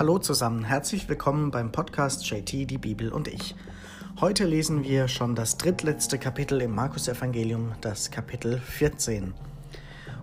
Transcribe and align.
Hallo 0.00 0.18
zusammen, 0.18 0.64
herzlich 0.64 1.10
willkommen 1.10 1.50
beim 1.50 1.72
Podcast 1.72 2.24
JT, 2.24 2.70
die 2.70 2.78
Bibel 2.78 3.12
und 3.12 3.28
ich. 3.28 3.54
Heute 4.18 4.46
lesen 4.46 4.82
wir 4.82 5.08
schon 5.08 5.34
das 5.34 5.58
drittletzte 5.58 6.18
Kapitel 6.18 6.62
im 6.62 6.74
Markus-Evangelium, 6.74 7.72
das 7.82 8.10
Kapitel 8.10 8.60
14. 8.60 9.34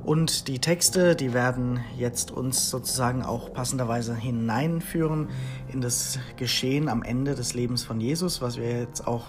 Und 0.03 0.47
die 0.47 0.57
Texte, 0.57 1.15
die 1.15 1.31
werden 1.31 1.79
jetzt 1.95 2.31
uns 2.31 2.71
sozusagen 2.71 3.21
auch 3.21 3.53
passenderweise 3.53 4.15
hineinführen 4.15 5.29
in 5.71 5.79
das 5.79 6.17
Geschehen 6.37 6.89
am 6.89 7.03
Ende 7.03 7.35
des 7.35 7.53
Lebens 7.53 7.83
von 7.83 8.01
Jesus, 8.01 8.41
was 8.41 8.57
wir 8.57 8.79
jetzt 8.79 9.05
auch 9.05 9.25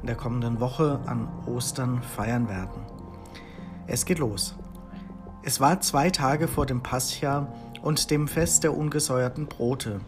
in 0.00 0.08
der 0.08 0.16
kommenden 0.16 0.58
Woche 0.58 0.98
an 1.06 1.28
Ostern 1.46 2.02
feiern 2.02 2.48
werden. 2.48 2.82
Es 3.86 4.04
geht 4.04 4.18
los. 4.18 4.56
Es 5.44 5.60
war 5.60 5.80
zwei 5.80 6.10
Tage 6.10 6.48
vor 6.48 6.66
dem 6.66 6.82
Pascha 6.82 7.46
und 7.82 8.10
dem 8.10 8.28
Fest 8.28 8.64
der 8.64 8.76
ungesäuerten 8.76 9.46
Brote. 9.46 10.00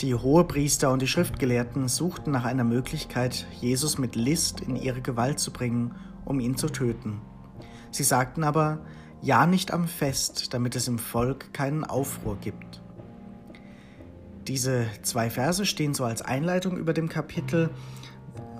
Die 0.00 0.14
Hohepriester 0.14 0.90
und 0.90 1.00
die 1.02 1.06
Schriftgelehrten 1.06 1.88
suchten 1.88 2.30
nach 2.30 2.44
einer 2.44 2.64
Möglichkeit, 2.64 3.46
Jesus 3.60 3.98
mit 3.98 4.16
List 4.16 4.60
in 4.60 4.76
ihre 4.76 5.00
Gewalt 5.00 5.38
zu 5.38 5.52
bringen, 5.52 5.94
um 6.24 6.40
ihn 6.40 6.56
zu 6.56 6.68
töten. 6.68 7.20
Sie 7.90 8.04
sagten 8.04 8.44
aber, 8.44 8.80
ja 9.22 9.46
nicht 9.46 9.72
am 9.72 9.86
Fest, 9.86 10.54
damit 10.54 10.76
es 10.76 10.88
im 10.88 10.98
Volk 10.98 11.52
keinen 11.52 11.84
Aufruhr 11.84 12.36
gibt. 12.40 12.80
Diese 14.48 14.86
zwei 15.02 15.30
Verse 15.30 15.66
stehen 15.66 15.94
so 15.94 16.04
als 16.04 16.22
Einleitung 16.22 16.76
über 16.76 16.92
dem 16.92 17.08
Kapitel, 17.08 17.70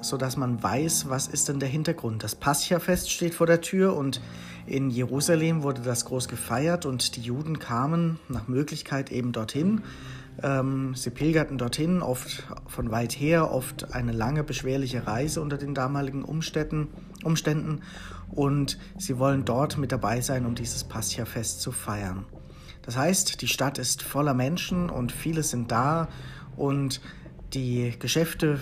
so 0.01 0.17
dass 0.17 0.37
man 0.37 0.63
weiß, 0.63 1.09
was 1.09 1.27
ist 1.27 1.49
denn 1.49 1.61
der 1.61 1.69
Hintergrund. 1.69 2.23
Das 2.23 2.35
Pascha-Fest 2.35 3.11
steht 3.11 3.35
vor 3.35 3.47
der 3.47 3.61
Tür 3.61 3.97
und 3.97 4.21
in 4.67 4.91
Jerusalem 4.91 5.63
wurde 5.63 5.83
das 5.83 6.05
groß 6.05 6.29
gefeiert 6.29 6.87
und 6.87 7.17
die 7.17 7.23
Juden 7.23 7.59
kamen 7.59 8.19
nach 8.29 8.49
Möglichkeit 8.49 9.11
eben 9.11 9.33
dorthin. 9.33 9.83
Ähm, 10.43 10.95
sie 10.95 11.11
pilgerten 11.11 11.59
dorthin, 11.59 12.03
oft 12.03 12.45
von 12.67 12.91
weit 12.91 13.13
her, 13.13 13.51
oft 13.53 13.95
eine 13.95 14.13
lange, 14.13 14.45
beschwerliche 14.45 15.07
Reise 15.07 15.41
unter 15.41 15.59
den 15.59 15.75
damaligen 15.75 16.25
Umständen, 16.25 16.89
Umständen 17.25 17.81
und 18.31 18.79
sie 18.97 19.19
wollen 19.19 19.45
dort 19.45 19.77
mit 19.77 19.93
dabei 19.93 20.21
sein, 20.21 20.47
um 20.47 20.55
dieses 20.55 20.85
Pascha-Fest 20.85 21.61
zu 21.61 21.73
feiern. 21.73 22.25
Das 22.83 22.97
heißt, 22.97 23.43
die 23.43 23.49
Stadt 23.49 23.79
ist 23.79 24.03
voller 24.03 24.35
Menschen 24.35 24.89
und 24.89 25.13
viele 25.13 25.43
sind 25.43 25.71
da 25.71 26.09
und 26.57 27.01
die 27.53 27.95
Geschäfte 27.99 28.59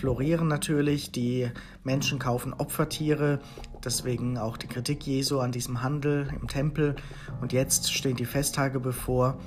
florieren 0.00 0.48
natürlich, 0.48 1.12
die 1.12 1.50
Menschen 1.84 2.18
kaufen 2.18 2.54
Opfertiere, 2.54 3.38
deswegen 3.84 4.38
auch 4.38 4.56
die 4.56 4.66
Kritik 4.66 5.06
Jesu 5.06 5.40
an 5.40 5.52
diesem 5.52 5.82
Handel 5.82 6.28
im 6.40 6.48
Tempel. 6.48 6.96
Und 7.42 7.52
jetzt 7.52 7.92
stehen 7.92 8.16
die 8.16 8.24
Festtage 8.24 8.80
bevor. 8.80 9.38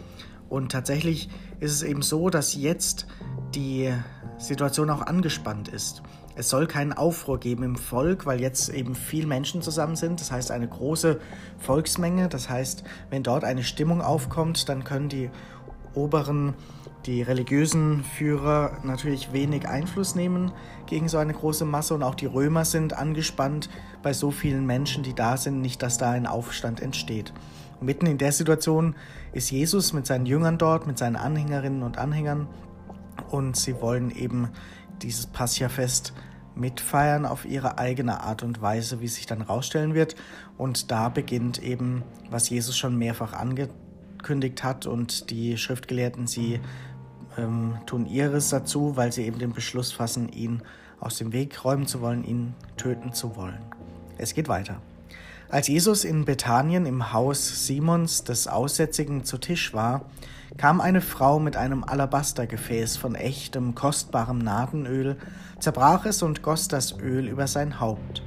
Und 0.49 0.71
tatsächlich 0.71 1.29
ist 1.59 1.71
es 1.71 1.81
eben 1.81 2.03
so, 2.03 2.29
dass 2.29 2.53
jetzt 2.53 3.07
die 3.55 3.91
Situation 4.37 4.91
auch 4.91 5.01
angespannt 5.01 5.69
ist. 5.69 6.03
Es 6.35 6.49
soll 6.49 6.67
keinen 6.67 6.93
Aufruhr 6.93 7.39
geben 7.39 7.63
im 7.63 7.75
Volk, 7.75 8.27
weil 8.27 8.39
jetzt 8.39 8.69
eben 8.69 8.93
viele 8.93 9.25
Menschen 9.25 9.63
zusammen 9.63 9.95
sind. 9.95 10.19
Das 10.19 10.31
heißt 10.31 10.51
eine 10.51 10.67
große 10.67 11.19
Volksmenge. 11.57 12.29
Das 12.29 12.47
heißt, 12.47 12.83
wenn 13.09 13.23
dort 13.23 13.43
eine 13.43 13.63
Stimmung 13.63 14.01
aufkommt, 14.01 14.69
dann 14.69 14.83
können 14.83 15.09
die 15.09 15.31
oberen 15.95 16.53
die 17.05 17.21
religiösen 17.21 18.03
Führer 18.03 18.77
natürlich 18.83 19.33
wenig 19.33 19.67
Einfluss 19.67 20.15
nehmen 20.15 20.53
gegen 20.85 21.09
so 21.09 21.17
eine 21.17 21.33
große 21.33 21.65
Masse 21.65 21.93
und 21.93 22.03
auch 22.03 22.15
die 22.15 22.27
Römer 22.27 22.65
sind 22.65 22.93
angespannt 22.93 23.69
bei 24.01 24.13
so 24.13 24.31
vielen 24.31 24.65
Menschen, 24.65 25.03
die 25.03 25.13
da 25.13 25.35
sind, 25.35 25.61
nicht, 25.61 25.81
dass 25.81 25.97
da 25.97 26.11
ein 26.11 26.27
Aufstand 26.27 26.79
entsteht. 26.79 27.33
Und 27.79 27.87
mitten 27.87 28.05
in 28.05 28.17
der 28.17 28.31
Situation 28.31 28.95
ist 29.33 29.51
Jesus 29.51 29.91
mit 29.91 30.05
seinen 30.05 30.25
Jüngern 30.25 30.57
dort, 30.57 30.87
mit 30.87 30.97
seinen 30.97 31.17
Anhängerinnen 31.17 31.83
und 31.83 31.97
Anhängern 31.97 32.47
und 33.29 33.57
sie 33.57 33.81
wollen 33.81 34.09
eben 34.11 34.49
dieses 35.01 35.27
Pascha-Fest 35.27 36.13
mitfeiern 36.55 37.25
auf 37.25 37.45
ihre 37.45 37.79
eigene 37.79 38.21
Art 38.21 38.43
und 38.43 38.61
Weise, 38.61 39.01
wie 39.01 39.07
sich 39.07 39.25
dann 39.25 39.41
rausstellen 39.41 39.93
wird. 39.93 40.15
Und 40.57 40.91
da 40.91 41.09
beginnt 41.09 41.61
eben, 41.61 42.03
was 42.29 42.49
Jesus 42.49 42.77
schon 42.77 42.95
mehrfach 42.97 43.33
angekündigt 44.23 44.63
hat 44.63 44.85
und 44.85 45.29
die 45.31 45.57
Schriftgelehrten 45.57 46.27
sie 46.27 46.61
ähm, 47.37 47.77
tun 47.85 48.05
ihres 48.05 48.49
dazu, 48.49 48.95
weil 48.95 49.11
sie 49.11 49.25
eben 49.25 49.37
den 49.37 49.51
Beschluss 49.51 49.91
fassen, 49.91 50.29
ihn 50.29 50.61
aus 51.01 51.17
dem 51.17 51.33
Weg 51.33 51.65
räumen 51.65 51.87
zu 51.87 51.99
wollen, 51.99 52.23
ihn 52.23 52.53
töten 52.77 53.11
zu 53.11 53.35
wollen. 53.35 53.59
Es 54.17 54.33
geht 54.33 54.47
weiter. 54.47 54.77
Als 55.49 55.67
Jesus 55.67 56.05
in 56.05 56.23
Bethanien 56.23 56.85
im 56.85 57.11
Haus 57.11 57.67
Simons 57.67 58.23
des 58.23 58.47
Aussätzigen 58.47 59.25
zu 59.25 59.37
Tisch 59.37 59.73
war, 59.73 60.05
kam 60.55 60.79
eine 60.79 61.01
Frau 61.01 61.39
mit 61.39 61.57
einem 61.57 61.83
Alabastergefäß 61.83 62.95
von 62.95 63.15
echtem, 63.15 63.75
kostbarem 63.75 64.37
Nadenöl, 64.37 65.17
zerbrach 65.59 66.05
es 66.05 66.23
und 66.23 66.43
goss 66.43 66.69
das 66.69 66.97
Öl 66.97 67.27
über 67.27 67.47
sein 67.47 67.81
Haupt. 67.81 68.23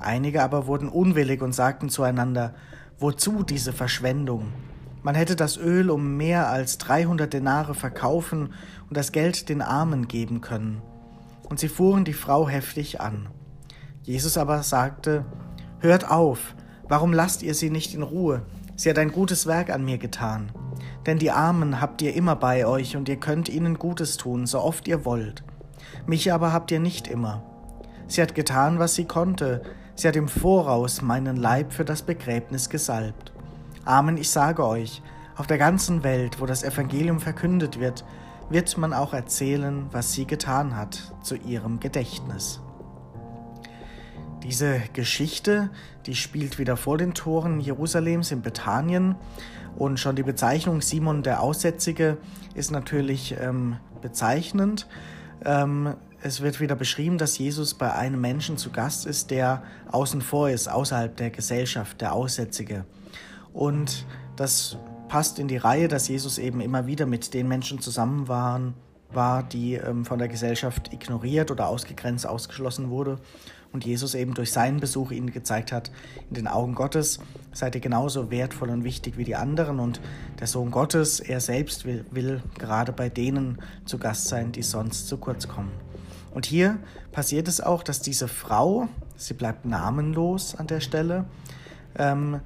Einige 0.00 0.42
aber 0.42 0.66
wurden 0.66 0.88
unwillig 0.88 1.42
und 1.42 1.52
sagten 1.52 1.90
zueinander, 1.90 2.54
Wozu 3.00 3.44
diese 3.44 3.72
Verschwendung? 3.72 4.48
Man 5.02 5.14
hätte 5.14 5.36
das 5.36 5.56
Öl 5.56 5.90
um 5.90 6.16
mehr 6.16 6.48
als 6.48 6.78
300 6.78 7.32
Denare 7.32 7.74
verkaufen 7.74 8.54
und 8.88 8.96
das 8.96 9.12
Geld 9.12 9.48
den 9.48 9.62
Armen 9.62 10.08
geben 10.08 10.40
können. 10.40 10.82
Und 11.48 11.60
sie 11.60 11.68
fuhren 11.68 12.04
die 12.04 12.12
Frau 12.12 12.48
heftig 12.48 13.00
an. 13.00 13.28
Jesus 14.02 14.36
aber 14.36 14.62
sagte, 14.62 15.24
Hört 15.80 16.10
auf, 16.10 16.54
warum 16.88 17.12
lasst 17.12 17.42
ihr 17.42 17.54
sie 17.54 17.70
nicht 17.70 17.94
in 17.94 18.02
Ruhe? 18.02 18.42
Sie 18.74 18.90
hat 18.90 18.98
ein 18.98 19.12
gutes 19.12 19.46
Werk 19.46 19.70
an 19.70 19.84
mir 19.84 19.98
getan. 19.98 20.50
Denn 21.06 21.18
die 21.18 21.30
Armen 21.30 21.80
habt 21.80 22.02
ihr 22.02 22.14
immer 22.14 22.36
bei 22.36 22.66
euch 22.66 22.96
und 22.96 23.08
ihr 23.08 23.16
könnt 23.16 23.48
ihnen 23.48 23.78
Gutes 23.78 24.16
tun, 24.16 24.46
so 24.46 24.60
oft 24.60 24.88
ihr 24.88 25.04
wollt. 25.04 25.42
Mich 26.06 26.32
aber 26.32 26.52
habt 26.52 26.70
ihr 26.70 26.80
nicht 26.80 27.08
immer. 27.08 27.42
Sie 28.08 28.22
hat 28.22 28.34
getan, 28.34 28.78
was 28.78 28.94
sie 28.94 29.04
konnte. 29.04 29.62
Sie 29.94 30.08
hat 30.08 30.16
im 30.16 30.28
Voraus 30.28 31.02
meinen 31.02 31.36
Leib 31.36 31.72
für 31.72 31.84
das 31.84 32.02
Begräbnis 32.02 32.70
gesalbt. 32.70 33.32
Amen, 33.88 34.18
ich 34.18 34.28
sage 34.28 34.66
euch, 34.66 35.00
auf 35.38 35.46
der 35.46 35.56
ganzen 35.56 36.02
Welt, 36.04 36.42
wo 36.42 36.44
das 36.44 36.62
Evangelium 36.62 37.20
verkündet 37.20 37.80
wird, 37.80 38.04
wird 38.50 38.76
man 38.76 38.92
auch 38.92 39.14
erzählen, 39.14 39.86
was 39.92 40.12
sie 40.12 40.26
getan 40.26 40.76
hat, 40.76 41.14
zu 41.22 41.36
ihrem 41.36 41.80
Gedächtnis. 41.80 42.60
Diese 44.42 44.82
Geschichte, 44.92 45.70
die 46.04 46.16
spielt 46.16 46.58
wieder 46.58 46.76
vor 46.76 46.98
den 46.98 47.14
Toren 47.14 47.60
Jerusalems 47.60 48.30
in 48.30 48.42
Bethanien 48.42 49.16
und 49.74 49.98
schon 49.98 50.16
die 50.16 50.22
Bezeichnung 50.22 50.82
Simon 50.82 51.22
der 51.22 51.40
Aussätzige 51.40 52.18
ist 52.54 52.70
natürlich 52.70 53.36
ähm, 53.40 53.78
bezeichnend. 54.02 54.86
Ähm, 55.46 55.94
es 56.20 56.42
wird 56.42 56.60
wieder 56.60 56.76
beschrieben, 56.76 57.16
dass 57.16 57.38
Jesus 57.38 57.72
bei 57.72 57.90
einem 57.94 58.20
Menschen 58.20 58.58
zu 58.58 58.68
Gast 58.68 59.06
ist, 59.06 59.30
der 59.30 59.62
außen 59.90 60.20
vor 60.20 60.50
ist, 60.50 60.68
außerhalb 60.68 61.16
der 61.16 61.30
Gesellschaft, 61.30 62.02
der 62.02 62.12
Aussätzige. 62.12 62.84
Und 63.52 64.06
das 64.36 64.76
passt 65.08 65.38
in 65.38 65.48
die 65.48 65.56
Reihe, 65.56 65.88
dass 65.88 66.08
Jesus 66.08 66.38
eben 66.38 66.60
immer 66.60 66.86
wieder 66.86 67.06
mit 67.06 67.34
den 67.34 67.48
Menschen 67.48 67.80
zusammen 67.80 68.28
waren, 68.28 68.74
war, 69.10 69.42
die 69.42 69.74
ähm, 69.74 70.04
von 70.04 70.18
der 70.18 70.28
Gesellschaft 70.28 70.92
ignoriert 70.92 71.50
oder 71.50 71.68
ausgegrenzt, 71.68 72.26
ausgeschlossen 72.26 72.90
wurde. 72.90 73.18
Und 73.72 73.84
Jesus 73.84 74.14
eben 74.14 74.32
durch 74.32 74.52
seinen 74.52 74.80
Besuch 74.80 75.10
ihnen 75.10 75.30
gezeigt 75.30 75.72
hat, 75.72 75.90
in 76.28 76.34
den 76.34 76.48
Augen 76.48 76.74
Gottes 76.74 77.20
seid 77.52 77.74
ihr 77.74 77.82
genauso 77.82 78.30
wertvoll 78.30 78.70
und 78.70 78.84
wichtig 78.84 79.18
wie 79.18 79.24
die 79.24 79.36
anderen. 79.36 79.78
Und 79.78 80.00
der 80.40 80.46
Sohn 80.46 80.70
Gottes, 80.70 81.20
er 81.20 81.40
selbst 81.40 81.84
will, 81.84 82.04
will 82.10 82.42
gerade 82.58 82.92
bei 82.92 83.10
denen 83.10 83.58
zu 83.84 83.98
Gast 83.98 84.28
sein, 84.28 84.52
die 84.52 84.62
sonst 84.62 85.08
zu 85.08 85.18
kurz 85.18 85.48
kommen. 85.48 85.72
Und 86.32 86.46
hier 86.46 86.78
passiert 87.12 87.48
es 87.48 87.60
auch, 87.60 87.82
dass 87.82 88.00
diese 88.00 88.28
Frau, 88.28 88.88
sie 89.16 89.34
bleibt 89.34 89.64
namenlos 89.66 90.54
an 90.54 90.66
der 90.66 90.80
Stelle, 90.80 91.26
ähm, 91.96 92.40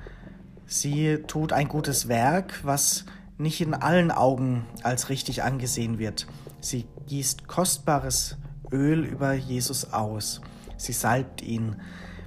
Sie 0.72 1.19
tut 1.27 1.53
ein 1.53 1.69
gutes 1.69 2.09
Werk, 2.09 2.60
was 2.63 3.04
nicht 3.36 3.60
in 3.60 3.74
allen 3.74 4.10
Augen 4.10 4.65
als 4.83 5.10
richtig 5.10 5.42
angesehen 5.42 5.98
wird. 5.98 6.27
Sie 6.63 6.86
gießt 7.09 7.47
kostbares 7.47 8.39
Öl 8.71 9.04
über 9.04 9.34
Jesus 9.34 9.92
aus. 9.92 10.41
Sie 10.78 10.95
salbt 10.95 11.42
ihn. 11.42 11.77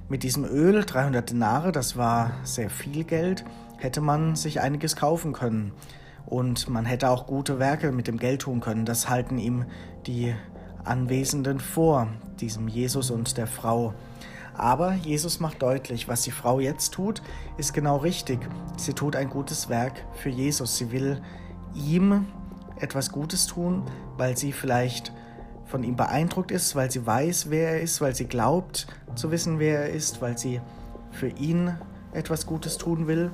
Mit 0.08 0.22
diesem 0.22 0.44
Öl, 0.44 0.84
300 0.84 1.28
Denare, 1.28 1.72
das 1.72 1.96
war 1.96 2.34
sehr 2.44 2.70
viel 2.70 3.02
Geld, 3.02 3.44
hätte 3.78 4.00
man 4.00 4.36
sich 4.36 4.60
einiges 4.60 4.94
kaufen 4.94 5.32
können. 5.32 5.72
Und 6.24 6.68
man 6.68 6.84
hätte 6.84 7.10
auch 7.10 7.26
gute 7.26 7.58
Werke 7.58 7.90
mit 7.90 8.06
dem 8.06 8.16
Geld 8.16 8.42
tun 8.42 8.60
können. 8.60 8.84
Das 8.84 9.08
halten 9.08 9.38
ihm 9.38 9.64
die 10.06 10.32
Anwesenden 10.84 11.58
vor, 11.58 12.06
diesem 12.38 12.68
Jesus 12.68 13.10
und 13.10 13.38
der 13.38 13.48
Frau. 13.48 13.92
Aber 14.58 14.94
Jesus 14.94 15.40
macht 15.40 15.62
deutlich, 15.62 16.08
was 16.08 16.22
die 16.22 16.30
Frau 16.30 16.60
jetzt 16.60 16.92
tut, 16.92 17.22
ist 17.56 17.74
genau 17.74 17.96
richtig. 17.98 18.40
Sie 18.76 18.94
tut 18.94 19.16
ein 19.16 19.30
gutes 19.30 19.68
Werk 19.68 20.04
für 20.14 20.30
Jesus. 20.30 20.76
Sie 20.76 20.92
will 20.92 21.20
ihm 21.74 22.26
etwas 22.80 23.12
Gutes 23.12 23.46
tun, 23.46 23.82
weil 24.16 24.36
sie 24.36 24.52
vielleicht 24.52 25.12
von 25.66 25.82
ihm 25.82 25.96
beeindruckt 25.96 26.50
ist, 26.50 26.76
weil 26.76 26.90
sie 26.90 27.04
weiß, 27.04 27.50
wer 27.50 27.72
er 27.72 27.80
ist, 27.80 28.00
weil 28.00 28.14
sie 28.14 28.26
glaubt 28.26 28.86
zu 29.14 29.30
wissen, 29.30 29.58
wer 29.58 29.80
er 29.80 29.90
ist, 29.90 30.22
weil 30.22 30.38
sie 30.38 30.60
für 31.10 31.28
ihn 31.28 31.76
etwas 32.12 32.46
Gutes 32.46 32.78
tun 32.78 33.06
will. 33.06 33.30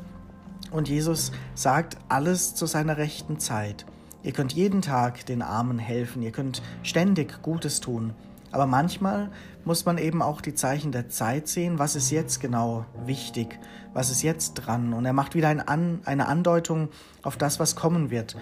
Und 0.70 0.88
Jesus 0.88 1.32
sagt 1.54 1.98
alles 2.08 2.54
zu 2.54 2.66
seiner 2.66 2.96
rechten 2.96 3.38
Zeit. 3.38 3.84
Ihr 4.22 4.32
könnt 4.32 4.52
jeden 4.52 4.82
Tag 4.82 5.26
den 5.26 5.42
Armen 5.42 5.78
helfen, 5.78 6.22
ihr 6.22 6.30
könnt 6.30 6.62
ständig 6.82 7.42
Gutes 7.42 7.80
tun. 7.80 8.14
Aber 8.52 8.66
manchmal 8.66 9.30
muss 9.64 9.84
man 9.86 9.98
eben 9.98 10.22
auch 10.22 10.40
die 10.40 10.54
Zeichen 10.54 10.92
der 10.92 11.08
Zeit 11.08 11.48
sehen, 11.48 11.78
was 11.78 11.96
ist 11.96 12.10
jetzt 12.10 12.40
genau 12.40 12.84
wichtig, 13.06 13.58
was 13.94 14.10
ist 14.10 14.22
jetzt 14.22 14.54
dran. 14.54 14.92
Und 14.92 15.04
er 15.06 15.14
macht 15.14 15.34
wieder 15.34 15.48
ein 15.48 15.60
An 15.60 16.00
eine 16.04 16.28
Andeutung 16.28 16.90
auf 17.22 17.36
das, 17.36 17.58
was 17.58 17.74
kommen 17.74 18.10
wird. 18.10 18.36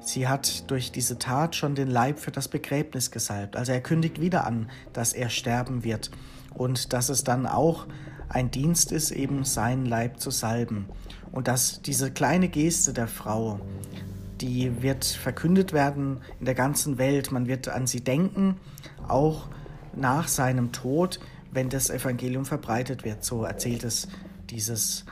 Sie 0.00 0.26
hat 0.26 0.68
durch 0.70 0.90
diese 0.90 1.18
Tat 1.18 1.54
schon 1.54 1.76
den 1.76 1.88
Leib 1.88 2.18
für 2.18 2.32
das 2.32 2.48
Begräbnis 2.48 3.12
gesalbt. 3.12 3.56
Also 3.56 3.70
er 3.70 3.80
kündigt 3.80 4.20
wieder 4.20 4.44
an, 4.46 4.68
dass 4.92 5.12
er 5.12 5.30
sterben 5.30 5.84
wird 5.84 6.10
und 6.54 6.92
dass 6.92 7.08
es 7.08 7.22
dann 7.22 7.46
auch 7.46 7.86
ein 8.28 8.50
Dienst 8.50 8.90
ist, 8.90 9.12
eben 9.12 9.44
seinen 9.44 9.86
Leib 9.86 10.18
zu 10.18 10.30
salben. 10.30 10.86
Und 11.30 11.46
dass 11.48 11.82
diese 11.82 12.10
kleine 12.10 12.48
Geste 12.48 12.92
der 12.92 13.06
Frau, 13.06 13.60
die 14.42 14.82
wird 14.82 15.04
verkündet 15.04 15.72
werden 15.72 16.20
in 16.40 16.46
der 16.46 16.54
ganzen 16.54 16.98
Welt. 16.98 17.30
Man 17.30 17.46
wird 17.46 17.68
an 17.68 17.86
sie 17.86 18.02
denken, 18.02 18.56
auch 19.06 19.48
nach 19.94 20.28
seinem 20.28 20.72
Tod, 20.72 21.20
wenn 21.52 21.68
das 21.68 21.90
Evangelium 21.90 22.44
verbreitet 22.44 23.04
wird. 23.04 23.24
So 23.24 23.44
erzählt 23.44 23.84
es 23.84 24.08
dieses 24.50 25.04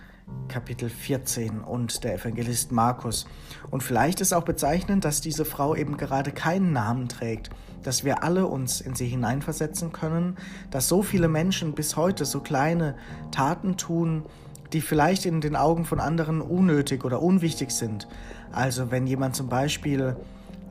Kapitel 0.49 0.91
14 0.91 1.61
und 1.61 2.03
der 2.03 2.15
Evangelist 2.15 2.73
Markus. 2.73 3.27
Und 3.71 3.82
vielleicht 3.82 4.21
ist 4.21 4.32
auch 4.32 4.44
bezeichnend, 4.44 5.05
dass 5.05 5.21
diese 5.21 5.44
Frau 5.44 5.76
eben 5.76 5.97
gerade 5.97 6.33
keinen 6.33 6.73
Namen 6.73 7.09
trägt, 7.09 7.50
dass 7.83 8.05
wir 8.05 8.25
alle 8.25 8.47
uns 8.47 8.81
in 8.81 8.94
sie 8.94 9.06
hineinversetzen 9.06 9.93
können, 9.93 10.37
dass 10.71 10.88
so 10.88 11.03
viele 11.03 11.29
Menschen 11.29 11.75
bis 11.75 11.97
heute 11.97 12.25
so 12.25 12.41
kleine 12.41 12.97
Taten 13.31 13.76
tun, 13.76 14.25
die 14.73 14.81
vielleicht 14.81 15.26
in 15.26 15.41
den 15.41 15.56
Augen 15.56 15.85
von 15.85 16.00
anderen 16.00 16.41
unnötig 16.41 17.05
oder 17.05 17.23
unwichtig 17.23 17.71
sind. 17.71 18.09
Also 18.52 18.91
wenn 18.91 19.06
jemand 19.06 19.37
zum 19.37 19.49
Beispiel 19.49 20.17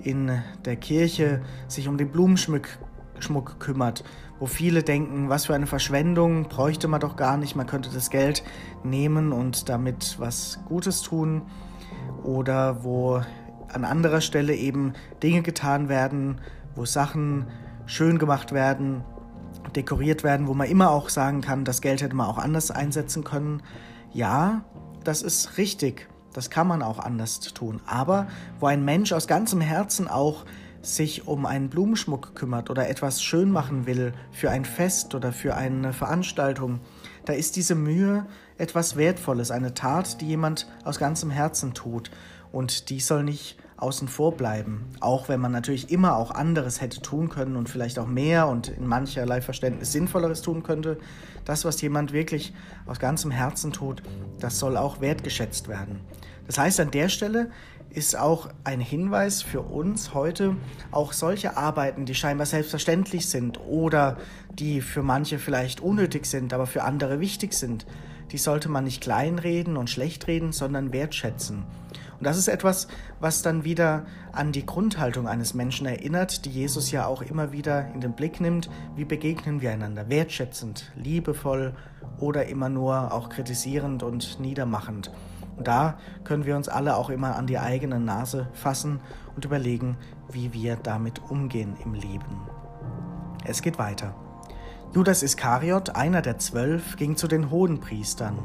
in 0.04 0.42
der 0.66 0.76
Kirche 0.76 1.42
sich 1.68 1.88
um 1.88 1.98
den 1.98 2.10
Blumenschmuck 2.10 2.68
Schmuck 3.22 3.60
kümmert, 3.60 4.04
wo 4.40 4.46
viele 4.46 4.84
denken, 4.84 5.30
was 5.30 5.46
für 5.46 5.56
eine 5.56 5.68
Verschwendung, 5.68 6.44
bräuchte 6.44 6.88
man 6.88 7.02
doch 7.02 7.16
gar 7.16 7.38
nicht, 7.38 7.56
man 7.56 7.68
könnte 7.68 7.90
das 7.94 8.10
Geld 8.10 8.44
nehmen 8.84 9.34
und 9.34 9.70
damit 9.70 10.16
was 10.20 10.60
Gutes 10.66 11.02
tun. 11.02 11.42
Oder 12.24 12.84
wo 12.84 13.22
an 13.72 13.86
anderer 13.86 14.22
Stelle 14.22 14.56
eben 14.56 14.94
Dinge 15.22 15.42
getan 15.42 15.90
werden, 15.90 16.40
wo 16.76 16.86
Sachen 16.86 17.48
schön 17.86 18.18
gemacht 18.20 18.52
werden, 18.52 19.04
dekoriert 19.76 20.24
werden, 20.24 20.48
wo 20.48 20.54
man 20.54 20.68
immer 20.68 20.92
auch 20.92 21.10
sagen 21.10 21.42
kann, 21.42 21.66
das 21.66 21.82
Geld 21.82 22.02
hätte 22.02 22.16
man 22.16 22.28
auch 22.28 22.38
anders 22.38 22.72
einsetzen 22.72 23.24
können. 23.24 23.62
Ja, 24.12 24.64
das 25.04 25.22
ist 25.22 25.58
richtig. 25.58 26.09
Das 26.34 26.50
kann 26.50 26.68
man 26.68 26.82
auch 26.82 27.00
anders 27.00 27.40
tun. 27.40 27.82
Aber 27.86 28.28
wo 28.60 28.68
ein 28.68 28.86
Mensch 28.86 29.12
aus 29.14 29.28
ganzem 29.28 29.62
Herzen 29.62 30.08
auch 30.08 30.46
sich 30.82 31.28
um 31.28 31.46
einen 31.46 31.70
Blumenschmuck 31.70 32.36
kümmert 32.36 32.70
oder 32.70 32.88
etwas 32.90 33.22
schön 33.22 33.52
machen 33.52 33.86
will 33.86 34.14
für 34.32 34.50
ein 34.50 34.66
Fest 34.66 35.14
oder 35.14 35.34
für 35.34 35.56
eine 35.56 35.92
Veranstaltung, 35.94 36.80
da 37.26 37.34
ist 37.34 37.56
diese 37.56 37.76
Mühe 37.76 38.26
etwas 38.58 38.96
Wertvolles, 38.96 39.52
eine 39.52 39.74
Tat, 39.74 40.22
die 40.22 40.28
jemand 40.28 40.68
aus 40.84 41.00
ganzem 41.00 41.32
Herzen 41.32 41.74
tut. 41.74 42.12
Und 42.52 42.90
die 42.90 43.00
soll 43.00 43.24
nicht 43.24 43.59
außen 43.80 44.08
vor 44.08 44.36
bleiben. 44.36 44.86
Auch 45.00 45.30
wenn 45.30 45.40
man 45.40 45.52
natürlich 45.52 45.92
immer 45.92 46.18
auch 46.18 46.32
anderes 46.32 46.82
hätte 46.82 47.02
tun 47.02 47.30
können 47.30 47.56
und 47.56 47.70
vielleicht 47.70 47.98
auch 47.98 48.08
mehr 48.08 48.48
und 48.48 48.68
in 48.68 48.86
mancherlei 48.86 49.42
Verständnis 49.42 49.92
Sinnvolleres 49.92 50.42
tun 50.42 50.64
könnte. 50.64 50.98
Das, 51.46 51.66
was 51.66 51.82
jemand 51.82 52.14
wirklich 52.14 52.54
aus 52.86 53.00
ganzem 53.00 53.32
Herzen 53.32 53.72
tut, 53.72 54.04
das 54.40 54.60
soll 54.60 54.78
auch 54.78 55.02
wertgeschätzt 55.02 55.68
werden. 55.68 56.02
Das 56.46 56.58
heißt, 56.58 56.80
an 56.80 56.92
der 56.92 57.10
Stelle 57.10 57.52
ist 57.90 58.18
auch 58.18 58.50
ein 58.64 58.80
Hinweis 58.80 59.42
für 59.42 59.62
uns 59.62 60.14
heute, 60.14 60.56
auch 60.92 61.14
solche 61.14 61.58
Arbeiten, 61.58 62.06
die 62.06 62.16
scheinbar 62.16 62.46
selbstverständlich 62.46 63.28
sind 63.28 63.60
oder 63.60 64.18
die 64.52 64.82
für 64.82 65.02
manche 65.02 65.40
vielleicht 65.40 65.80
unnötig 65.82 66.26
sind, 66.26 66.54
aber 66.54 66.68
für 66.68 66.84
andere 66.84 67.20
wichtig 67.20 67.54
sind, 67.54 67.86
die 68.32 68.38
sollte 68.38 68.70
man 68.70 68.84
nicht 68.84 69.02
kleinreden 69.02 69.76
und 69.76 69.90
schlecht 69.90 70.28
reden, 70.28 70.52
sondern 70.52 70.94
wertschätzen. 70.94 71.64
Und 72.20 72.26
das 72.26 72.38
ist 72.38 72.50
etwas, 72.50 72.90
was 73.22 73.42
dann 73.42 73.64
wieder 73.64 74.06
an 74.34 74.52
die 74.52 74.66
Grundhaltung 74.66 75.28
eines 75.28 75.54
Menschen 75.54 75.88
erinnert, 75.88 76.44
die 76.44 76.50
Jesus 76.50 76.92
ja 76.92 77.06
auch 77.06 77.22
immer 77.22 77.54
wieder 77.54 77.88
in 77.94 78.02
den 78.02 78.12
Blick 78.12 78.42
nimmt. 78.42 78.70
Wie 78.98 79.06
begegnen 79.06 79.62
wir 79.62 79.72
einander? 79.72 80.10
Wertschätzend, 80.10 80.92
liebevoll 80.96 81.74
oder 82.20 82.48
immer 82.48 82.68
nur 82.68 83.14
auch 83.14 83.30
kritisierend 83.30 84.04
und 84.04 84.38
niedermachend. 84.42 85.12
Und 85.56 85.68
da 85.68 85.98
können 86.26 86.46
wir 86.46 86.58
uns 86.58 86.68
alle 86.68 86.98
auch 86.98 87.10
immer 87.10 87.38
an 87.38 87.48
die 87.48 87.58
eigene 87.58 88.02
Nase 88.02 88.48
fassen 88.54 89.00
und 89.36 89.46
überlegen, 89.46 89.98
wie 90.30 90.52
wir 90.52 90.76
damit 90.76 91.22
umgehen 91.30 91.78
im 91.84 91.94
Leben. 91.94 92.42
Es 93.46 93.62
geht 93.62 93.80
weiter. 93.80 94.14
Judas 94.94 95.24
Iskariot, 95.24 95.96
einer 95.96 96.22
der 96.22 96.38
zwölf, 96.38 96.98
ging 96.98 97.16
zu 97.16 97.28
den 97.28 97.50
Hohenpriestern. 97.50 98.40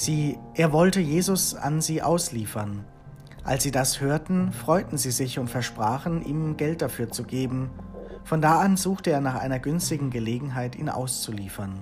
Sie, 0.00 0.38
er 0.54 0.72
wollte 0.72 1.00
Jesus 1.00 1.56
an 1.56 1.80
sie 1.80 2.02
ausliefern. 2.02 2.84
Als 3.42 3.64
sie 3.64 3.72
das 3.72 4.00
hörten, 4.00 4.52
freuten 4.52 4.96
sie 4.96 5.10
sich 5.10 5.40
und 5.40 5.50
versprachen, 5.50 6.24
ihm 6.24 6.56
Geld 6.56 6.82
dafür 6.82 7.10
zu 7.10 7.24
geben. 7.24 7.70
Von 8.22 8.40
da 8.40 8.60
an 8.60 8.76
suchte 8.76 9.10
er 9.10 9.20
nach 9.20 9.34
einer 9.34 9.58
günstigen 9.58 10.10
Gelegenheit, 10.10 10.76
ihn 10.76 10.88
auszuliefern. 10.88 11.80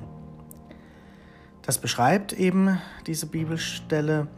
Das 1.61 1.77
beschreibt 1.77 2.33
eben 2.33 2.79
diese 3.07 3.27
Bibelstelle, 3.27 4.29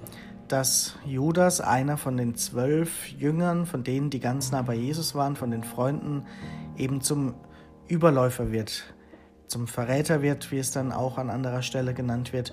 dass 0.49 0.97
Judas, 1.07 1.61
einer 1.61 1.99
von 1.99 2.17
den 2.17 2.35
zwölf 2.35 3.07
Jüngern, 3.07 3.65
von 3.65 3.85
denen, 3.85 4.11
die 4.11 4.19
ganz 4.19 4.51
nah 4.51 4.63
bei 4.63 4.75
Jesus 4.75 5.15
waren, 5.15 5.37
von 5.37 5.53
den 5.53 5.63
Freunden, 5.63 6.27
eben 6.77 7.01
zum 7.01 7.35
Überläufer 7.87 8.51
wird, 8.51 8.93
zum 9.47 9.69
Verräter 9.69 10.21
wird, 10.21 10.51
wie 10.51 10.59
es 10.59 10.73
dann 10.73 10.91
auch 10.91 11.17
an 11.17 11.31
anderer 11.31 11.63
Stelle 11.63 11.95
genannt 11.95 12.33
wird. 12.33 12.53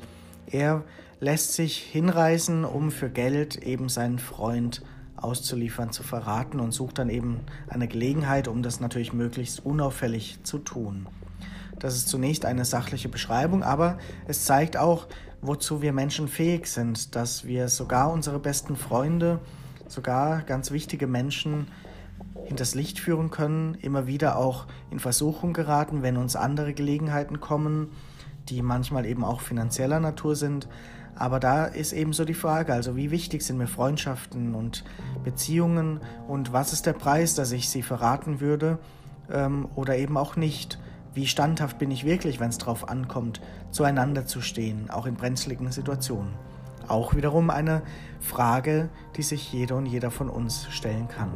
Er 0.56 0.86
lässt 1.20 1.52
sich 1.52 1.78
hinreißen, 1.80 2.64
um 2.64 2.90
für 2.90 3.10
Geld 3.10 3.58
eben 3.58 3.90
seinen 3.90 4.20
Freund 4.20 4.84
auszuliefern, 5.18 5.92
zu 5.92 6.02
verraten 6.02 6.62
und 6.62 6.72
sucht 6.72 6.98
dann 6.98 7.10
eben 7.10 7.42
eine 7.68 7.90
Gelegenheit, 7.90 8.48
um 8.48 8.64
das 8.64 8.80
natürlich 8.80 9.12
möglichst 9.12 9.66
unauffällig 9.66 10.40
zu 10.44 10.60
tun. 10.60 11.08
Das 11.78 11.98
ist 11.98 12.08
zunächst 12.08 12.46
eine 12.46 12.64
sachliche 12.64 13.10
Beschreibung, 13.10 13.64
aber 13.64 13.98
es 14.30 14.46
zeigt 14.46 14.78
auch, 14.78 15.08
wozu 15.42 15.82
wir 15.82 15.92
Menschen 15.92 16.30
fähig 16.30 16.68
sind, 16.68 17.18
dass 17.18 17.44
wir 17.44 17.68
sogar 17.68 18.10
unsere 18.10 18.40
besten 18.40 18.78
Freunde, 18.78 19.42
sogar 19.90 20.42
ganz 20.44 20.72
wichtige 20.72 21.06
Menschen 21.06 21.68
hinters 22.46 22.76
Licht 22.76 23.02
führen 23.02 23.30
können, 23.30 23.76
immer 23.82 24.08
wieder 24.08 24.38
auch 24.38 24.68
in 24.90 25.00
Versuchung 25.00 25.52
geraten, 25.52 26.02
wenn 26.02 26.16
uns 26.16 26.38
andere 26.38 26.74
Gelegenheiten 26.74 27.42
kommen, 27.42 27.90
die 28.50 28.62
manchmal 28.62 29.06
eben 29.06 29.24
auch 29.24 29.42
finanzieller 29.42 30.00
Natur 30.00 30.36
sind. 30.36 30.68
Aber 31.16 31.40
da 31.40 31.66
ist 31.66 31.94
eben 31.94 32.14
so 32.14 32.26
die 32.26 32.34
Frage, 32.34 32.74
also 32.74 32.96
wie 32.96 33.10
wichtig 33.10 33.42
sind 33.42 33.58
mir 33.58 33.68
Freundschaften 33.68 34.54
und 34.54 34.84
Beziehungen 35.24 36.02
und 36.28 36.52
was 36.52 36.74
ist 36.74 36.86
der 36.86 36.94
Preis, 36.94 37.36
dass 37.36 37.52
ich 37.54 37.70
sie 37.70 37.84
verraten 37.84 38.42
würde 38.42 38.80
ähm, 39.32 39.70
oder 39.76 39.98
eben 39.98 40.18
auch 40.18 40.36
nicht. 40.36 40.78
Wie 41.14 41.28
standhaft 41.28 41.78
bin 41.78 41.92
ich 41.92 42.04
wirklich, 42.04 42.42
wenn 42.42 42.50
es 42.50 42.58
darauf 42.58 42.90
ankommt, 42.90 43.40
zueinander 43.72 44.26
zu 44.26 44.42
stehen, 44.42 44.90
auch 44.90 45.06
in 45.06 45.16
brenzligen 45.16 45.72
Situationen. 45.72 46.34
Auch 46.90 47.16
wiederum 47.16 47.50
eine 47.50 47.82
Frage, 48.20 48.90
die 49.16 49.24
sich 49.24 49.52
jeder 49.54 49.78
und 49.78 49.86
jeder 49.86 50.12
von 50.12 50.30
uns 50.30 50.68
stellen 50.70 51.08
kann. 51.08 51.32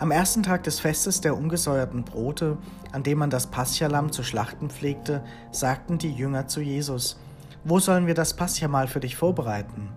Am 0.00 0.10
ersten 0.10 0.42
Tag 0.42 0.64
des 0.64 0.80
Festes 0.80 1.20
der 1.20 1.36
ungesäuerten 1.36 2.04
Brote, 2.04 2.58
an 2.90 3.04
dem 3.04 3.18
man 3.18 3.30
das 3.30 3.46
Paschalamm 3.46 4.10
zu 4.10 4.24
schlachten 4.24 4.68
pflegte, 4.68 5.22
sagten 5.52 5.98
die 5.98 6.12
Jünger 6.12 6.48
zu 6.48 6.60
Jesus, 6.60 7.16
wo 7.64 7.78
sollen 7.78 8.06
wir 8.08 8.14
das 8.14 8.34
Paschamahl 8.34 8.88
für 8.88 9.00
dich 9.00 9.16
vorbereiten? 9.16 9.88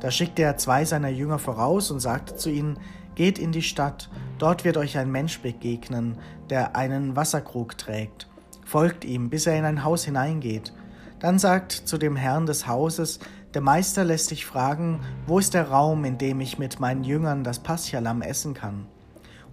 Da 0.00 0.10
schickte 0.10 0.42
er 0.42 0.56
zwei 0.56 0.84
seiner 0.84 1.08
Jünger 1.08 1.38
voraus 1.38 1.90
und 1.90 2.00
sagte 2.00 2.36
zu 2.36 2.50
ihnen, 2.50 2.78
Geht 3.14 3.38
in 3.38 3.52
die 3.52 3.62
Stadt, 3.62 4.08
dort 4.38 4.64
wird 4.64 4.78
euch 4.78 4.96
ein 4.96 5.10
Mensch 5.10 5.40
begegnen, 5.40 6.18
der 6.48 6.76
einen 6.76 7.14
Wasserkrug 7.14 7.76
trägt. 7.76 8.28
Folgt 8.64 9.04
ihm, 9.04 9.28
bis 9.28 9.46
er 9.46 9.58
in 9.58 9.66
ein 9.66 9.84
Haus 9.84 10.04
hineingeht. 10.04 10.72
Dann 11.20 11.38
sagt 11.38 11.72
zu 11.72 11.98
dem 11.98 12.16
Herrn 12.16 12.46
des 12.46 12.66
Hauses, 12.66 13.18
der 13.52 13.60
Meister 13.60 14.04
lässt 14.04 14.30
dich 14.30 14.46
fragen, 14.46 15.00
wo 15.26 15.38
ist 15.38 15.52
der 15.52 15.68
Raum, 15.68 16.06
in 16.06 16.16
dem 16.16 16.40
ich 16.40 16.58
mit 16.58 16.80
meinen 16.80 17.04
Jüngern 17.04 17.44
das 17.44 17.58
Paschalamm 17.58 18.22
essen 18.22 18.54
kann? 18.54 18.86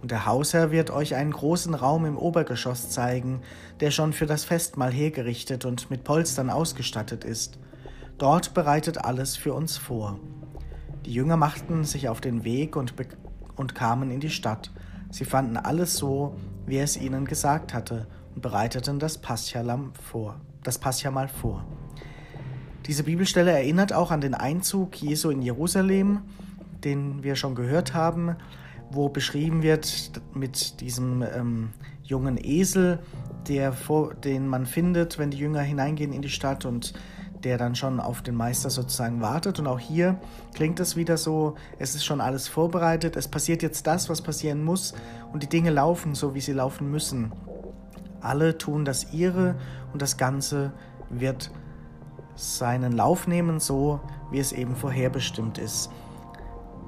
Und 0.02 0.10
der 0.10 0.26
Hausherr 0.26 0.70
wird 0.70 0.90
euch 0.90 1.14
einen 1.14 1.32
großen 1.32 1.74
Raum 1.74 2.06
im 2.06 2.16
Obergeschoss 2.16 2.90
zeigen, 2.90 3.42
der 3.80 3.90
schon 3.90 4.12
für 4.12 4.26
das 4.26 4.44
Festmahl 4.44 4.92
hergerichtet 4.92 5.64
und 5.64 5.90
mit 5.90 6.04
Polstern 6.04 6.48
ausgestattet 6.48 7.24
ist. 7.24 7.58
Dort 8.16 8.54
bereitet 8.54 8.98
alles 8.98 9.36
für 9.36 9.52
uns 9.52 9.76
vor. 9.76 10.18
Die 11.04 11.12
Jünger 11.12 11.36
machten 11.36 11.84
sich 11.84 12.08
auf 12.08 12.20
den 12.20 12.44
Weg 12.44 12.76
und, 12.76 12.94
und 13.56 13.74
kamen 13.74 14.10
in 14.10 14.20
die 14.20 14.30
Stadt. 14.30 14.70
Sie 15.10 15.24
fanden 15.24 15.56
alles 15.56 15.96
so, 15.96 16.36
wie 16.66 16.76
er 16.76 16.84
es 16.84 16.96
ihnen 16.96 17.24
gesagt 17.24 17.74
hatte, 17.74 18.06
und 18.34 18.42
bereiteten 18.42 18.98
das 18.98 19.18
Paschalam 19.18 19.92
vor, 19.94 20.40
das 20.62 20.78
Paschamal 20.78 21.28
vor. 21.28 21.64
Diese 22.86 23.04
Bibelstelle 23.04 23.52
erinnert 23.52 23.92
auch 23.92 24.10
an 24.10 24.20
den 24.20 24.34
Einzug 24.34 24.96
Jesu 24.96 25.30
in 25.30 25.42
Jerusalem, 25.42 26.22
den 26.84 27.22
wir 27.22 27.36
schon 27.36 27.54
gehört 27.54 27.94
haben, 27.94 28.36
wo 28.90 29.08
beschrieben 29.08 29.62
wird 29.62 30.10
mit 30.34 30.80
diesem 30.80 31.22
ähm, 31.22 31.70
jungen 32.02 32.38
Esel, 32.42 32.98
der 33.48 33.72
vor, 33.72 34.14
den 34.14 34.46
man 34.46 34.66
findet, 34.66 35.18
wenn 35.18 35.30
die 35.30 35.38
Jünger 35.38 35.60
hineingehen 35.60 36.12
in 36.12 36.22
die 36.22 36.28
Stadt 36.28 36.64
und 36.64 36.92
der 37.44 37.56
dann 37.56 37.74
schon 37.74 38.00
auf 38.00 38.22
den 38.22 38.34
Meister 38.34 38.68
sozusagen 38.68 39.20
wartet. 39.20 39.58
Und 39.58 39.66
auch 39.66 39.78
hier 39.78 40.18
klingt 40.54 40.80
es 40.80 40.96
wieder 40.96 41.16
so, 41.16 41.54
es 41.78 41.94
ist 41.94 42.04
schon 42.04 42.20
alles 42.20 42.48
vorbereitet, 42.48 43.16
es 43.16 43.28
passiert 43.28 43.62
jetzt 43.62 43.86
das, 43.86 44.08
was 44.08 44.20
passieren 44.22 44.62
muss 44.62 44.94
und 45.32 45.42
die 45.42 45.48
Dinge 45.48 45.70
laufen 45.70 46.14
so, 46.14 46.34
wie 46.34 46.40
sie 46.40 46.52
laufen 46.52 46.90
müssen. 46.90 47.32
Alle 48.20 48.58
tun 48.58 48.84
das 48.84 49.12
ihre 49.14 49.56
und 49.92 50.02
das 50.02 50.16
Ganze 50.16 50.72
wird 51.08 51.50
seinen 52.34 52.92
Lauf 52.92 53.26
nehmen, 53.26 53.60
so 53.60 54.00
wie 54.30 54.38
es 54.38 54.52
eben 54.52 54.76
vorherbestimmt 54.76 55.58
ist. 55.58 55.90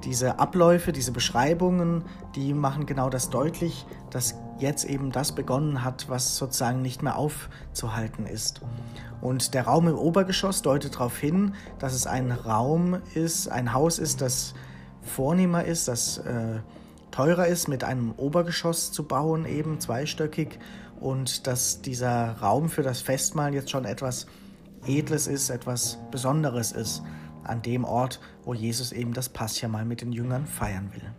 Diese 0.03 0.39
Abläufe, 0.39 0.91
diese 0.91 1.11
Beschreibungen, 1.11 2.03
die 2.35 2.53
machen 2.53 2.85
genau 2.85 3.09
das 3.09 3.29
deutlich, 3.29 3.85
dass 4.09 4.35
jetzt 4.59 4.83
eben 4.85 5.11
das 5.11 5.33
begonnen 5.33 5.83
hat, 5.83 6.09
was 6.09 6.37
sozusagen 6.37 6.81
nicht 6.81 7.01
mehr 7.03 7.17
aufzuhalten 7.17 8.25
ist. 8.25 8.61
Und 9.21 9.53
der 9.53 9.63
Raum 9.63 9.87
im 9.87 9.97
Obergeschoss 9.97 10.61
deutet 10.61 10.95
darauf 10.95 11.17
hin, 11.17 11.55
dass 11.79 11.93
es 11.93 12.05
ein 12.05 12.31
Raum 12.31 12.97
ist, 13.13 13.47
ein 13.47 13.73
Haus 13.73 13.97
ist, 13.99 14.21
das 14.21 14.53
vornehmer 15.01 15.63
ist, 15.63 15.87
das 15.87 16.17
äh, 16.17 16.59
teurer 17.11 17.47
ist, 17.47 17.67
mit 17.67 17.83
einem 17.83 18.11
Obergeschoss 18.17 18.91
zu 18.91 19.03
bauen, 19.03 19.45
eben 19.45 19.79
zweistöckig, 19.79 20.59
und 20.99 21.47
dass 21.47 21.81
dieser 21.81 22.37
Raum 22.37 22.69
für 22.69 22.81
das 22.81 23.01
Festmahl 23.01 23.53
jetzt 23.53 23.69
schon 23.69 23.83
etwas 23.83 24.25
Edles 24.85 25.27
ist, 25.27 25.49
etwas 25.49 25.97
Besonderes 26.11 26.71
ist, 26.71 27.03
an 27.43 27.61
dem 27.61 27.83
Ort, 27.83 28.19
wo 28.43 28.53
Jesus 28.53 28.91
eben 28.91 29.13
das 29.13 29.29
Passjamal 29.29 29.85
mit 29.85 30.01
den 30.01 30.11
Jüngern 30.11 30.45
feiern 30.45 30.91
will. 30.93 31.11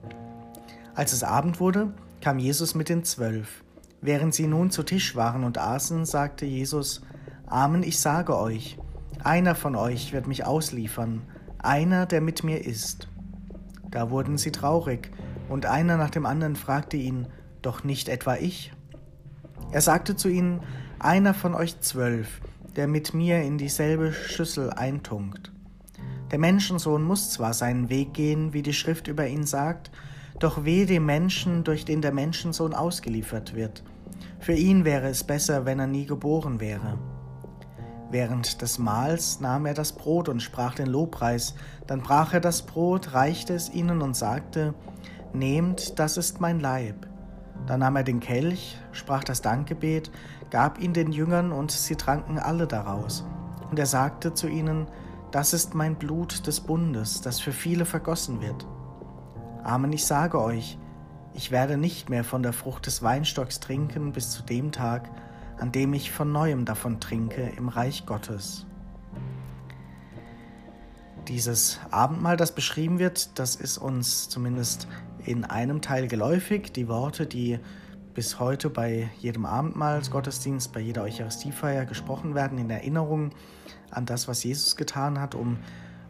Als 0.94 1.12
es 1.12 1.22
Abend 1.22 1.60
wurde, 1.60 1.92
kam 2.20 2.38
Jesus 2.38 2.74
mit 2.74 2.88
den 2.88 3.04
Zwölf. 3.04 3.64
Während 4.00 4.34
sie 4.34 4.46
nun 4.46 4.70
zu 4.70 4.82
Tisch 4.82 5.16
waren 5.16 5.44
und 5.44 5.58
aßen, 5.58 6.04
sagte 6.04 6.46
Jesus, 6.46 7.02
Amen, 7.46 7.82
ich 7.82 7.98
sage 7.98 8.38
euch, 8.38 8.78
einer 9.22 9.54
von 9.54 9.76
euch 9.76 10.12
wird 10.12 10.26
mich 10.26 10.44
ausliefern, 10.44 11.22
einer, 11.58 12.04
der 12.04 12.20
mit 12.20 12.44
mir 12.44 12.64
ist. 12.64 13.08
Da 13.90 14.10
wurden 14.10 14.36
sie 14.36 14.52
traurig, 14.52 15.10
und 15.48 15.66
einer 15.66 15.96
nach 15.96 16.10
dem 16.10 16.26
anderen 16.26 16.56
fragte 16.56 16.96
ihn, 16.96 17.26
Doch 17.62 17.84
nicht 17.84 18.08
etwa 18.08 18.36
ich? 18.36 18.72
Er 19.72 19.80
sagte 19.80 20.16
zu 20.16 20.28
ihnen, 20.28 20.60
Einer 20.98 21.32
von 21.32 21.54
euch 21.54 21.80
zwölf, 21.80 22.40
der 22.76 22.86
mit 22.86 23.14
mir 23.14 23.42
in 23.42 23.56
dieselbe 23.56 24.12
Schüssel 24.12 24.70
eintunkt. 24.70 25.53
Der 26.34 26.40
Menschensohn 26.40 27.04
muss 27.04 27.30
zwar 27.30 27.54
seinen 27.54 27.90
Weg 27.90 28.12
gehen, 28.12 28.52
wie 28.52 28.62
die 28.62 28.72
Schrift 28.72 29.06
über 29.06 29.24
ihn 29.24 29.46
sagt, 29.46 29.92
doch 30.40 30.64
weh 30.64 30.84
dem 30.84 31.06
Menschen, 31.06 31.62
durch 31.62 31.84
den 31.84 32.02
der 32.02 32.12
Menschensohn 32.12 32.74
ausgeliefert 32.74 33.54
wird. 33.54 33.84
Für 34.40 34.54
ihn 34.54 34.84
wäre 34.84 35.06
es 35.06 35.22
besser, 35.22 35.64
wenn 35.64 35.78
er 35.78 35.86
nie 35.86 36.06
geboren 36.06 36.58
wäre. 36.58 36.98
Während 38.10 38.62
des 38.62 38.80
Mahls 38.80 39.38
nahm 39.38 39.64
er 39.64 39.74
das 39.74 39.92
Brot 39.92 40.28
und 40.28 40.42
sprach 40.42 40.74
den 40.74 40.88
Lobpreis, 40.88 41.54
dann 41.86 42.00
brach 42.00 42.34
er 42.34 42.40
das 42.40 42.62
Brot, 42.62 43.14
reichte 43.14 43.54
es 43.54 43.72
ihnen 43.72 44.02
und 44.02 44.16
sagte, 44.16 44.74
Nehmt, 45.32 46.00
das 46.00 46.16
ist 46.16 46.40
mein 46.40 46.58
Leib. 46.58 47.06
Dann 47.68 47.78
nahm 47.78 47.94
er 47.94 48.02
den 48.02 48.18
Kelch, 48.18 48.76
sprach 48.90 49.22
das 49.22 49.40
Dankgebet, 49.40 50.10
gab 50.50 50.80
ihn 50.80 50.94
den 50.94 51.12
Jüngern 51.12 51.52
und 51.52 51.70
sie 51.70 51.94
tranken 51.94 52.40
alle 52.40 52.66
daraus. 52.66 53.24
Und 53.70 53.78
er 53.78 53.86
sagte 53.86 54.34
zu 54.34 54.48
ihnen, 54.48 54.88
Das 55.34 55.52
ist 55.52 55.74
mein 55.74 55.96
Blut 55.96 56.46
des 56.46 56.60
Bundes, 56.60 57.20
das 57.20 57.40
für 57.40 57.50
viele 57.50 57.86
vergossen 57.86 58.40
wird. 58.40 58.68
Amen, 59.64 59.92
ich 59.92 60.06
sage 60.06 60.40
euch, 60.40 60.78
ich 61.34 61.50
werde 61.50 61.76
nicht 61.76 62.08
mehr 62.08 62.22
von 62.22 62.44
der 62.44 62.52
Frucht 62.52 62.86
des 62.86 63.02
Weinstocks 63.02 63.58
trinken 63.58 64.12
bis 64.12 64.30
zu 64.30 64.44
dem 64.44 64.70
Tag, 64.70 65.10
an 65.58 65.72
dem 65.72 65.92
ich 65.92 66.12
von 66.12 66.30
neuem 66.30 66.64
davon 66.64 67.00
trinke 67.00 67.50
im 67.56 67.66
Reich 67.66 68.06
Gottes. 68.06 68.64
Dieses 71.26 71.80
Abendmahl, 71.90 72.36
das 72.36 72.54
beschrieben 72.54 73.00
wird, 73.00 73.36
das 73.36 73.56
ist 73.56 73.76
uns 73.76 74.28
zumindest 74.28 74.86
in 75.24 75.44
einem 75.44 75.82
Teil 75.82 76.06
geläufig. 76.06 76.72
Die 76.72 76.86
Worte, 76.86 77.26
die 77.26 77.58
bis 78.14 78.38
heute 78.38 78.70
bei 78.70 79.10
jedem 79.18 79.46
Abendmahlsgottesdienst, 79.46 80.72
bei 80.72 80.78
jeder 80.78 81.02
Eucharistiefeier 81.02 81.86
gesprochen 81.86 82.36
werden, 82.36 82.58
in 82.58 82.70
Erinnerung 82.70 83.32
an 83.94 84.06
das, 84.06 84.28
was 84.28 84.44
Jesus 84.44 84.76
getan 84.76 85.20
hat, 85.20 85.34
um, 85.34 85.58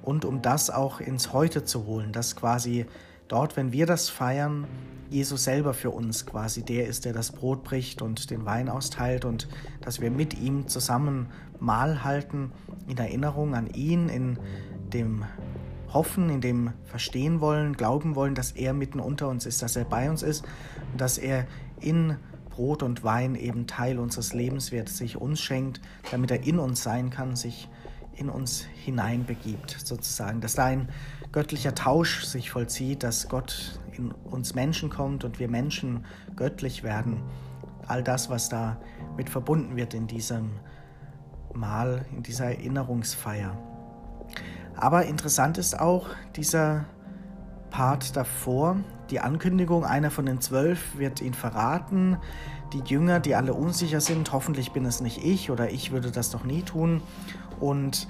und 0.02 0.24
um 0.24 0.42
das 0.42 0.70
auch 0.70 1.00
ins 1.00 1.32
Heute 1.32 1.64
zu 1.64 1.86
holen, 1.86 2.12
dass 2.12 2.36
quasi 2.36 2.86
dort, 3.28 3.56
wenn 3.56 3.72
wir 3.72 3.86
das 3.86 4.08
feiern, 4.08 4.66
Jesus 5.10 5.44
selber 5.44 5.74
für 5.74 5.90
uns 5.90 6.26
quasi 6.26 6.62
der 6.62 6.86
ist, 6.86 7.04
der 7.04 7.12
das 7.12 7.32
Brot 7.32 7.62
bricht 7.62 8.02
und 8.02 8.30
den 8.30 8.44
Wein 8.44 8.68
austeilt 8.68 9.24
und 9.24 9.48
dass 9.80 10.00
wir 10.00 10.10
mit 10.10 10.38
ihm 10.38 10.66
zusammen 10.66 11.28
Mahl 11.60 12.04
halten 12.04 12.52
in 12.88 12.98
Erinnerung 12.98 13.54
an 13.54 13.68
ihn, 13.68 14.08
in 14.08 14.38
dem 14.92 15.24
Hoffen, 15.92 16.28
in 16.28 16.40
dem 16.40 16.72
Verstehen 16.84 17.40
wollen, 17.40 17.76
glauben 17.76 18.16
wollen, 18.16 18.34
dass 18.34 18.52
er 18.52 18.72
mitten 18.72 18.98
unter 18.98 19.28
uns 19.28 19.46
ist, 19.46 19.62
dass 19.62 19.76
er 19.76 19.84
bei 19.84 20.10
uns 20.10 20.22
ist 20.22 20.44
und 20.92 21.00
dass 21.00 21.18
er 21.18 21.46
in 21.80 22.16
Brot 22.50 22.82
und 22.82 23.04
Wein 23.04 23.34
eben 23.34 23.66
Teil 23.66 23.98
unseres 23.98 24.32
Lebens 24.32 24.72
wird, 24.72 24.88
sich 24.88 25.16
uns 25.16 25.40
schenkt, 25.40 25.80
damit 26.10 26.30
er 26.30 26.44
in 26.44 26.58
uns 26.58 26.82
sein 26.82 27.10
kann, 27.10 27.36
sich 27.36 27.68
in 28.16 28.28
uns 28.28 28.62
hineinbegibt, 28.84 29.76
sozusagen, 29.84 30.40
dass 30.40 30.54
da 30.54 30.66
ein 30.66 30.88
göttlicher 31.32 31.74
Tausch 31.74 32.24
sich 32.24 32.50
vollzieht, 32.50 33.02
dass 33.02 33.28
Gott 33.28 33.80
in 33.92 34.12
uns 34.12 34.54
Menschen 34.54 34.90
kommt 34.90 35.24
und 35.24 35.38
wir 35.38 35.48
Menschen 35.48 36.04
göttlich 36.36 36.82
werden. 36.82 37.22
All 37.86 38.02
das, 38.02 38.30
was 38.30 38.48
da 38.48 38.80
mit 39.16 39.28
verbunden 39.28 39.76
wird 39.76 39.94
in 39.94 40.06
diesem 40.06 40.52
Mal, 41.52 42.04
in 42.10 42.22
dieser 42.22 42.46
Erinnerungsfeier. 42.46 43.56
Aber 44.76 45.04
interessant 45.04 45.58
ist 45.58 45.78
auch 45.78 46.08
dieser 46.34 46.86
Part 47.70 48.16
davor, 48.16 48.76
die 49.14 49.20
Ankündigung, 49.20 49.84
einer 49.84 50.10
von 50.10 50.26
den 50.26 50.40
zwölf 50.40 50.98
wird 50.98 51.20
ihn 51.20 51.34
verraten. 51.34 52.16
Die 52.72 52.80
Jünger, 52.80 53.20
die 53.20 53.36
alle 53.36 53.54
unsicher 53.54 54.00
sind, 54.00 54.32
hoffentlich 54.32 54.72
bin 54.72 54.84
es 54.84 55.00
nicht 55.00 55.24
ich 55.24 55.52
oder 55.52 55.70
ich 55.70 55.92
würde 55.92 56.10
das 56.10 56.32
doch 56.32 56.42
nie 56.42 56.62
tun. 56.62 57.00
Und 57.60 58.08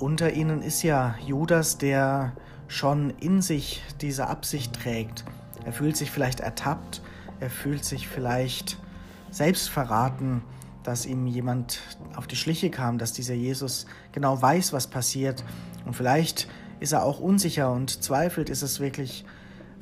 unter 0.00 0.32
ihnen 0.32 0.62
ist 0.62 0.82
ja 0.82 1.14
Judas, 1.24 1.78
der 1.78 2.32
schon 2.66 3.10
in 3.20 3.40
sich 3.40 3.84
diese 4.00 4.26
Absicht 4.26 4.72
trägt. 4.72 5.24
Er 5.64 5.72
fühlt 5.72 5.96
sich 5.96 6.10
vielleicht 6.10 6.40
ertappt, 6.40 7.00
er 7.38 7.48
fühlt 7.48 7.84
sich 7.84 8.08
vielleicht 8.08 8.78
selbst 9.30 9.70
verraten, 9.70 10.42
dass 10.82 11.06
ihm 11.06 11.28
jemand 11.28 11.82
auf 12.16 12.26
die 12.26 12.34
Schliche 12.34 12.70
kam, 12.70 12.98
dass 12.98 13.12
dieser 13.12 13.34
Jesus 13.34 13.86
genau 14.10 14.42
weiß, 14.42 14.72
was 14.72 14.88
passiert. 14.88 15.44
Und 15.86 15.94
vielleicht 15.94 16.48
ist 16.80 16.90
er 16.90 17.04
auch 17.04 17.20
unsicher 17.20 17.70
und 17.70 18.02
zweifelt, 18.02 18.50
ist 18.50 18.62
es 18.62 18.80
wirklich 18.80 19.24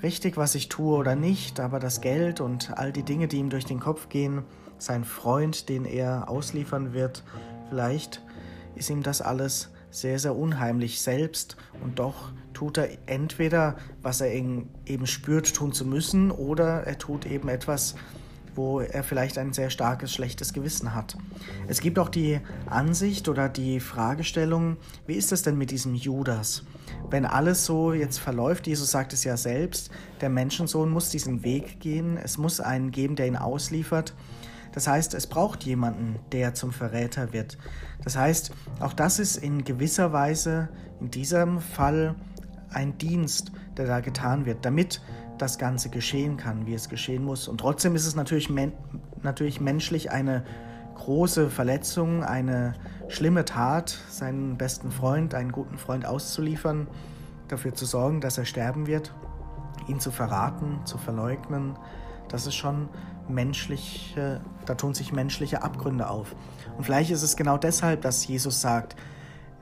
richtig, 0.03 0.37
was 0.37 0.55
ich 0.55 0.69
tue 0.69 0.97
oder 0.97 1.17
nicht. 1.17 1.61
Aber 1.61 1.79
das 1.79 2.01
Geld 2.01 2.41
und 2.41 2.77
all 2.77 2.93
die 2.93 3.03
Dinge, 3.03 3.29
die 3.29 3.39
ihm 3.39 3.51
durch 3.51 3.65
den 3.65 3.81
Kopf 3.81 4.09
gehen, 4.09 4.43
sein 4.79 5.05
Freund, 5.05 5.69
den 5.69 5.85
er 5.85 6.29
ausliefern 6.29 6.93
wird, 6.93 7.25
vielleicht 7.69 8.23
ist 8.75 8.91
ihm 8.91 9.03
das 9.03 9.23
alles 9.23 9.71
sehr, 9.91 10.19
sehr 10.19 10.37
unheimlich 10.37 11.01
selbst 11.01 11.57
und 11.83 11.99
doch 11.99 12.33
tut 12.53 12.77
er 12.77 12.89
entweder, 13.07 13.77
was 14.03 14.21
er 14.21 14.33
eben 14.33 15.07
spürt, 15.07 15.55
tun 15.55 15.73
zu 15.73 15.87
müssen, 15.87 16.31
oder 16.31 16.83
er 16.85 16.99
tut 16.99 17.25
eben 17.27 17.49
etwas, 17.49 17.95
wo 18.57 18.81
er 18.81 19.03
vielleicht 19.03 19.39
ein 19.39 19.53
sehr 19.53 19.71
starkes, 19.71 20.13
schlechtes 20.13 20.53
Gewissen 20.53 20.95
hat. 20.95 21.17
Es 21.69 21.81
gibt 21.81 21.99
auch 21.99 22.09
die 22.09 22.41
Ansicht 22.67 23.29
oder 23.29 23.49
die 23.49 23.81
Fragestellung, 23.81 24.77
wie 25.07 25.15
ist 25.15 25.33
es 25.33 25.43
denn 25.43 25.59
mit 25.59 25.71
diesem 25.71 25.95
Judas? 25.95 26.65
Wenn 27.11 27.25
alles 27.25 27.65
so 27.65 27.93
jetzt 27.93 28.19
verläuft, 28.19 28.67
Jesus 28.67 28.91
sagt 28.91 29.13
es 29.13 29.25
ja 29.25 29.37
selbst, 29.37 29.91
der 30.21 30.31
Menschensohn 30.31 30.91
muss 30.91 31.11
diesen 31.11 31.43
Weg 31.43 31.81
gehen, 31.81 32.17
es 32.17 32.39
muss 32.39 32.61
einen 32.61 32.91
geben, 32.91 33.17
der 33.17 33.27
ihn 33.27 33.37
ausliefert. 33.37 34.15
Das 34.73 34.87
heißt, 34.87 35.15
es 35.15 35.27
braucht 35.27 35.65
jemanden, 35.65 36.19
der 36.33 36.55
zum 36.55 36.73
Verräter 36.73 37.33
wird. 37.33 37.57
Das 38.05 38.17
heißt, 38.17 38.53
auch 38.81 38.93
das 38.93 39.19
ist 39.19 39.37
in 39.37 39.65
gewisser 39.65 40.13
Weise 40.13 40.69
in 41.01 41.11
diesem 41.11 41.61
Fall 41.61 42.15
ein 42.71 42.99
Dienst, 42.99 43.53
der 43.77 43.87
da 43.87 44.01
getan 44.01 44.45
wird, 44.45 44.65
damit 44.65 45.01
das 45.39 45.59
Ganze 45.59 45.91
geschehen 45.91 46.37
kann, 46.37 46.67
wie 46.67 46.75
es 46.75 46.89
geschehen 46.89 47.25
muss. 47.25 47.49
Und 47.49 47.59
trotzdem 47.59 47.95
ist 47.95 48.07
es 48.07 48.15
natürlich, 48.15 48.51
men 48.51 48.73
natürlich 49.23 49.61
menschlich 49.61 50.11
eine 50.11 50.45
große 50.95 51.51
Verletzung, 51.51 52.25
eine 52.25 52.75
schlimme 53.09 53.45
Tat, 53.45 53.99
seinen 54.09 54.57
besten 54.57 54.91
Freund, 54.91 55.35
einen 55.35 55.53
guten 55.53 55.79
Freund 55.79 56.07
auszuliefern, 56.07 56.89
dafür 57.49 57.75
zu 57.75 57.85
sorgen, 57.85 58.21
dass 58.21 58.39
er 58.39 58.45
sterben 58.45 58.87
wird, 58.87 59.15
ihn 59.89 60.01
zu 60.01 60.11
verraten, 60.11 60.81
zu 60.85 60.99
verleugnen. 60.99 61.79
Das 62.29 62.47
ist 62.47 62.55
schon 62.55 62.89
menschliche, 63.29 64.41
da 64.65 64.75
tun 64.75 64.95
sich 64.95 65.13
menschliche 65.13 65.63
Abgründe 65.63 66.09
auf. 66.09 66.35
Und 66.77 66.85
vielleicht 66.85 67.11
ist 67.11 67.23
es 67.23 67.37
genau 67.37 67.59
deshalb, 67.59 68.03
dass 68.03 68.27
Jesus 68.27 68.61
sagt, 68.61 68.97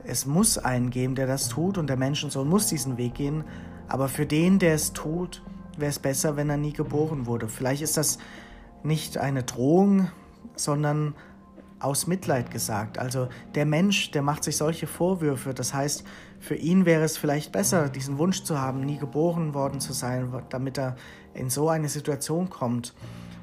es 0.03 0.25
muss 0.25 0.57
einen 0.57 0.89
geben, 0.89 1.15
der 1.15 1.27
das 1.27 1.49
tut 1.49 1.77
und 1.77 1.87
der 1.87 1.97
Menschensohn 1.97 2.47
muss 2.47 2.67
diesen 2.67 2.97
Weg 2.97 3.15
gehen, 3.15 3.43
aber 3.87 4.07
für 4.07 4.25
den, 4.25 4.59
der 4.59 4.75
es 4.75 4.93
tut, 4.93 5.41
wäre 5.77 5.89
es 5.89 5.99
besser, 5.99 6.35
wenn 6.35 6.49
er 6.49 6.57
nie 6.57 6.73
geboren 6.73 7.25
wurde. 7.25 7.47
Vielleicht 7.47 7.81
ist 7.81 7.97
das 7.97 8.17
nicht 8.83 9.17
eine 9.17 9.43
Drohung, 9.43 10.09
sondern 10.55 11.15
aus 11.79 12.07
Mitleid 12.07 12.51
gesagt. 12.51 12.97
Also 12.97 13.27
der 13.53 13.65
Mensch, 13.65 14.11
der 14.11 14.21
macht 14.21 14.43
sich 14.43 14.57
solche 14.57 14.87
Vorwürfe. 14.87 15.53
Das 15.53 15.73
heißt, 15.73 16.03
für 16.39 16.55
ihn 16.55 16.85
wäre 16.85 17.03
es 17.03 17.17
vielleicht 17.17 17.51
besser, 17.51 17.89
diesen 17.89 18.17
Wunsch 18.17 18.43
zu 18.43 18.59
haben, 18.59 18.81
nie 18.81 18.97
geboren 18.97 19.53
worden 19.53 19.79
zu 19.79 19.93
sein, 19.93 20.31
damit 20.49 20.77
er 20.77 20.95
in 21.33 21.49
so 21.49 21.69
eine 21.69 21.89
Situation 21.89 22.49
kommt. 22.49 22.93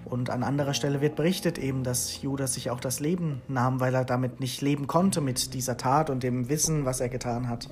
Und 0.05 0.31
an 0.31 0.43
anderer 0.43 0.75
Stelle 0.75 1.01
wird 1.01 1.17
berichtet 1.17 1.59
eben, 1.59 1.85
dass 1.85 2.21
Judas 2.23 2.55
sich 2.55 2.71
auch 2.71 2.81
das 2.81 3.01
Leben 3.01 3.41
nahm, 3.49 3.81
weil 3.81 3.95
er 3.95 4.05
damit 4.05 4.41
nicht 4.41 4.61
leben 4.61 4.87
konnte 4.87 5.21
mit 5.21 5.55
dieser 5.55 5.77
Tat 5.77 6.11
und 6.11 6.23
dem 6.23 6.49
Wissen, 6.49 6.85
was 6.85 7.01
er 7.01 7.09
getan 7.09 7.49
hat. 7.49 7.69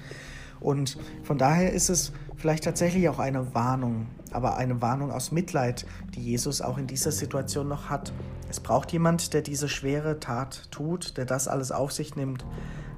Und 0.61 0.99
von 1.23 1.39
daher 1.39 1.73
ist 1.73 1.89
es 1.91 2.13
vielleicht 2.37 2.65
tatsächlich 2.65 3.09
auch 3.09 3.19
eine 3.19 3.55
Warnung, 3.55 4.07
aber 4.33 4.57
eine 4.57 4.81
Warnung 4.81 5.11
aus 5.11 5.33
Mitleid, 5.33 5.87
die 6.15 6.23
Jesus 6.23 6.61
auch 6.61 6.79
in 6.79 6.87
dieser 6.87 7.13
Situation 7.13 7.69
noch 7.69 7.91
hat. 7.91 8.13
Es 8.49 8.61
braucht 8.61 8.93
jemand, 8.93 9.35
der 9.35 9.43
diese 9.43 9.69
schwere 9.69 10.21
Tat 10.21 10.71
tut, 10.71 11.17
der 11.17 11.25
das 11.25 11.49
alles 11.49 11.73
auf 11.73 11.93
sich 11.93 12.17
nimmt, 12.17 12.45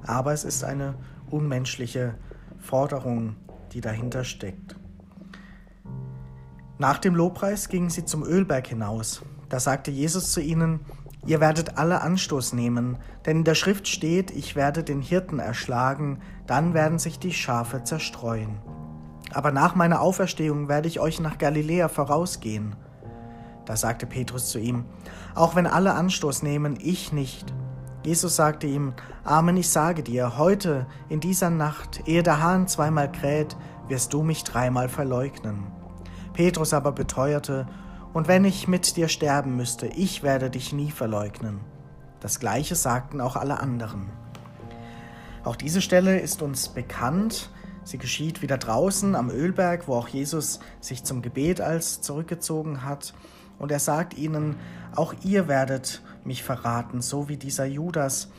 aber 0.05 0.33
es 0.33 0.43
ist 0.43 0.63
eine 0.63 0.95
unmenschliche 1.29 2.15
Forderung, 2.59 3.35
die 3.71 3.81
dahinter 3.81 4.23
steckt. 4.23 4.75
Nach 6.77 6.97
dem 6.97 7.15
Lobpreis 7.15 7.69
gingen 7.69 7.89
sie 7.89 8.05
zum 8.05 8.23
Ölberg 8.23 8.67
hinaus. 8.67 9.21
Da 9.49 9.59
sagte 9.59 9.91
Jesus 9.91 10.31
zu 10.31 10.41
ihnen, 10.41 10.79
Ihr 11.25 11.39
werdet 11.39 11.77
alle 11.77 12.01
Anstoß 12.01 12.51
nehmen, 12.51 12.97
denn 13.25 13.37
in 13.37 13.43
der 13.45 13.55
Schrift 13.55 13.87
steht, 13.87 14.29
ich 14.31 14.57
werde 14.57 14.83
den 14.83 15.01
Hirten 15.01 15.39
erschlagen, 15.39 16.19
dann 16.47 16.73
werden 16.73 16.99
sich 16.99 17.17
die 17.17 17.31
Schafe 17.31 17.83
zerstreuen. 17.83 18.57
Aber 19.33 19.51
nach 19.51 19.75
meiner 19.75 20.01
Auferstehung 20.01 20.67
werde 20.67 20.87
ich 20.87 20.99
euch 20.99 21.19
nach 21.19 21.37
Galiläa 21.37 21.87
vorausgehen. 21.87 22.75
Da 23.65 23.75
sagte 23.75 24.05
Petrus 24.05 24.49
zu 24.49 24.59
ihm, 24.59 24.85
Auch 25.35 25.55
wenn 25.55 25.67
alle 25.67 25.93
Anstoß 25.93 26.43
nehmen, 26.43 26.77
ich 26.81 27.11
nicht. 27.11 27.53
Jesus 28.05 28.35
sagte 28.35 28.67
ihm, 28.67 28.93
Amen, 29.23 29.57
ich 29.57 29.69
sage 29.69 30.03
dir, 30.03 30.37
heute, 30.37 30.85
in 31.09 31.19
dieser 31.19 31.49
Nacht, 31.49 32.07
ehe 32.07 32.23
der 32.23 32.41
Hahn 32.41 32.67
zweimal 32.67 33.11
kräht, 33.11 33.55
wirst 33.87 34.13
du 34.13 34.23
mich 34.23 34.43
dreimal 34.43 34.89
verleugnen. 34.89 35.67
Petrus 36.33 36.73
aber 36.73 36.91
beteuerte, 36.91 37.67
und 38.13 38.27
wenn 38.27 38.45
ich 38.45 38.67
mit 38.67 38.95
dir 38.95 39.07
sterben 39.07 39.55
müsste, 39.55 39.87
ich 39.87 40.21
werde 40.21 40.49
dich 40.49 40.73
nie 40.73 40.91
verleugnen. 40.91 41.61
Das 42.19 42.39
gleiche 42.39 42.75
sagten 42.75 43.21
auch 43.21 43.35
alle 43.35 43.59
anderen. 43.59 44.09
Auch 45.43 45.55
diese 45.55 45.81
Stelle 45.81 46.19
ist 46.19 46.41
uns 46.41 46.69
bekannt. 46.69 47.49
Sie 47.83 47.97
geschieht 47.97 48.41
wieder 48.41 48.57
draußen 48.57 49.15
am 49.15 49.29
Ölberg, 49.29 49.87
wo 49.87 49.95
auch 49.95 50.07
Jesus 50.07 50.59
sich 50.79 51.03
zum 51.03 51.21
Gebet 51.21 51.61
als 51.61 52.01
zurückgezogen 52.01 52.83
hat. 52.83 53.13
Und 53.59 53.71
er 53.71 53.79
sagt 53.79 54.17
ihnen, 54.17 54.55
auch 54.95 55.13
ihr 55.23 55.47
werdet 55.47 56.01
mich 56.23 56.43
verraten, 56.43 57.01
so 57.01 57.29
wie 57.29 57.37
dieser 57.37 57.65
Judas. 57.65 58.31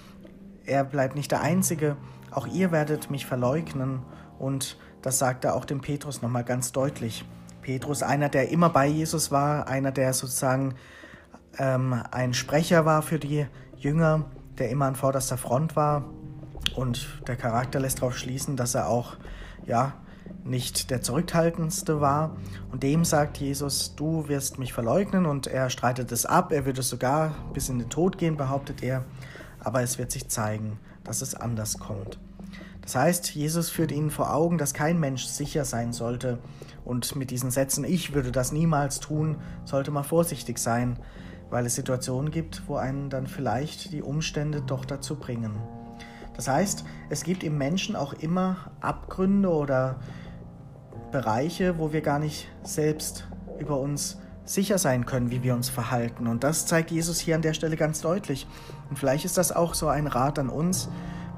Er 0.64 0.84
bleibt 0.84 1.14
nicht 1.14 1.30
der 1.30 1.42
Einzige, 1.42 1.96
auch 2.30 2.46
ihr 2.46 2.72
werdet 2.72 3.10
mich 3.10 3.26
verleugnen. 3.26 4.02
Und 4.38 4.78
das 5.02 5.18
sagt 5.18 5.44
er 5.44 5.54
auch 5.54 5.64
dem 5.64 5.80
Petrus 5.80 6.22
nochmal 6.22 6.44
ganz 6.44 6.72
deutlich. 6.72 7.24
Petrus, 7.62 8.02
einer, 8.02 8.28
der 8.28 8.50
immer 8.50 8.70
bei 8.70 8.86
Jesus 8.86 9.30
war, 9.30 9.68
einer, 9.68 9.92
der 9.92 10.12
sozusagen 10.12 10.74
ähm, 11.58 12.02
ein 12.10 12.34
Sprecher 12.34 12.84
war 12.84 13.02
für 13.02 13.18
die 13.18 13.46
Jünger, 13.76 14.24
der 14.58 14.70
immer 14.70 14.86
an 14.86 14.96
vorderster 14.96 15.36
Front 15.36 15.76
war. 15.76 16.04
Und 16.76 17.06
der 17.26 17.36
Charakter 17.36 17.80
lässt 17.80 17.98
darauf 17.98 18.16
schließen, 18.16 18.56
dass 18.56 18.74
er 18.74 18.88
auch 18.88 19.16
ja, 19.66 19.94
nicht 20.44 20.90
der 20.90 21.02
zurückhaltendste 21.02 22.00
war. 22.00 22.36
Und 22.70 22.82
dem 22.82 23.04
sagt 23.04 23.38
Jesus, 23.38 23.94
du 23.96 24.28
wirst 24.28 24.58
mich 24.58 24.72
verleugnen 24.72 25.26
und 25.26 25.46
er 25.46 25.70
streitet 25.70 26.12
es 26.12 26.26
ab. 26.26 26.52
Er 26.52 26.66
würde 26.66 26.82
sogar 26.82 27.34
bis 27.52 27.68
in 27.68 27.78
den 27.78 27.90
Tod 27.90 28.18
gehen, 28.18 28.36
behauptet 28.36 28.82
er. 28.82 29.04
Aber 29.60 29.82
es 29.82 29.98
wird 29.98 30.10
sich 30.10 30.28
zeigen, 30.28 30.78
dass 31.04 31.22
es 31.22 31.34
anders 31.34 31.78
kommt. 31.78 32.18
Das 32.82 32.96
heißt, 32.96 33.34
Jesus 33.34 33.70
führt 33.70 33.92
ihnen 33.92 34.10
vor 34.10 34.34
Augen, 34.34 34.58
dass 34.58 34.74
kein 34.74 35.00
Mensch 35.00 35.24
sicher 35.24 35.64
sein 35.64 35.94
sollte 35.94 36.38
und 36.84 37.16
mit 37.16 37.30
diesen 37.30 37.50
Sätzen, 37.50 37.82
ich 37.82 38.12
würde 38.12 38.30
das 38.30 38.52
niemals 38.52 39.00
tun, 39.00 39.36
sollte 39.64 39.90
man 39.90 40.04
vorsichtig 40.04 40.58
sein, 40.58 40.98
weil 41.48 41.64
es 41.64 41.76
Situationen 41.76 42.30
gibt, 42.30 42.64
wo 42.66 42.76
einen 42.76 43.08
dann 43.08 43.26
vielleicht 43.26 43.92
die 43.92 44.02
Umstände 44.02 44.60
doch 44.60 44.84
dazu 44.84 45.16
bringen. 45.16 45.58
Das 46.36 46.48
heißt, 46.48 46.84
es 47.10 47.22
gibt 47.22 47.44
im 47.44 47.58
Menschen 47.58 47.96
auch 47.96 48.12
immer 48.12 48.72
Abgründe 48.80 49.50
oder 49.50 49.96
Bereiche, 51.12 51.78
wo 51.78 51.92
wir 51.92 52.00
gar 52.00 52.18
nicht 52.18 52.48
selbst 52.64 53.28
über 53.58 53.78
uns 53.78 54.18
sicher 54.44 54.78
sein 54.78 55.06
können, 55.06 55.30
wie 55.30 55.42
wir 55.42 55.54
uns 55.54 55.68
verhalten. 55.68 56.26
Und 56.26 56.44
das 56.44 56.66
zeigt 56.66 56.90
Jesus 56.90 57.18
hier 57.18 57.34
an 57.34 57.42
der 57.42 57.54
Stelle 57.54 57.76
ganz 57.76 58.00
deutlich. 58.00 58.46
Und 58.90 58.98
vielleicht 58.98 59.24
ist 59.24 59.38
das 59.38 59.52
auch 59.52 59.74
so 59.74 59.88
ein 59.88 60.06
Rat 60.06 60.38
an 60.38 60.50
uns, 60.50 60.88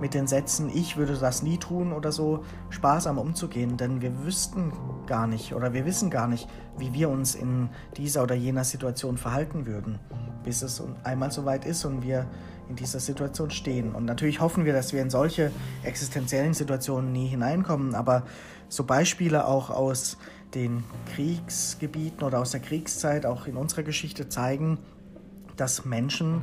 mit 0.00 0.14
den 0.14 0.26
Sätzen, 0.26 0.70
ich 0.72 0.96
würde 0.96 1.14
das 1.14 1.42
nie 1.42 1.58
tun 1.58 1.92
oder 1.92 2.12
so, 2.12 2.44
sparsam 2.70 3.18
umzugehen, 3.18 3.76
denn 3.76 4.00
wir 4.00 4.24
wüssten 4.24 4.72
gar 5.06 5.26
nicht 5.26 5.54
oder 5.54 5.72
wir 5.72 5.86
wissen 5.86 6.10
gar 6.10 6.28
nicht, 6.28 6.48
wie 6.78 6.92
wir 6.92 7.08
uns 7.08 7.34
in 7.34 7.70
dieser 7.96 8.22
oder 8.22 8.34
jener 8.34 8.64
Situation 8.64 9.16
verhalten 9.16 9.66
würden, 9.66 9.98
bis 10.44 10.62
es 10.62 10.82
einmal 11.04 11.30
soweit 11.30 11.64
ist 11.64 11.84
und 11.84 12.02
wir 12.02 12.26
in 12.68 12.76
dieser 12.76 13.00
Situation 13.00 13.50
stehen. 13.50 13.94
Und 13.94 14.04
natürlich 14.04 14.40
hoffen 14.40 14.64
wir, 14.64 14.72
dass 14.72 14.92
wir 14.92 15.00
in 15.00 15.10
solche 15.10 15.50
existenziellen 15.82 16.54
Situationen 16.54 17.12
nie 17.12 17.28
hineinkommen, 17.28 17.94
aber 17.94 18.24
so 18.68 18.84
Beispiele 18.84 19.46
auch 19.46 19.70
aus 19.70 20.18
den 20.54 20.84
Kriegsgebieten 21.14 22.22
oder 22.22 22.40
aus 22.40 22.50
der 22.50 22.60
Kriegszeit, 22.60 23.26
auch 23.26 23.46
in 23.46 23.56
unserer 23.56 23.82
Geschichte 23.82 24.28
zeigen, 24.28 24.78
dass 25.56 25.84
Menschen 25.84 26.42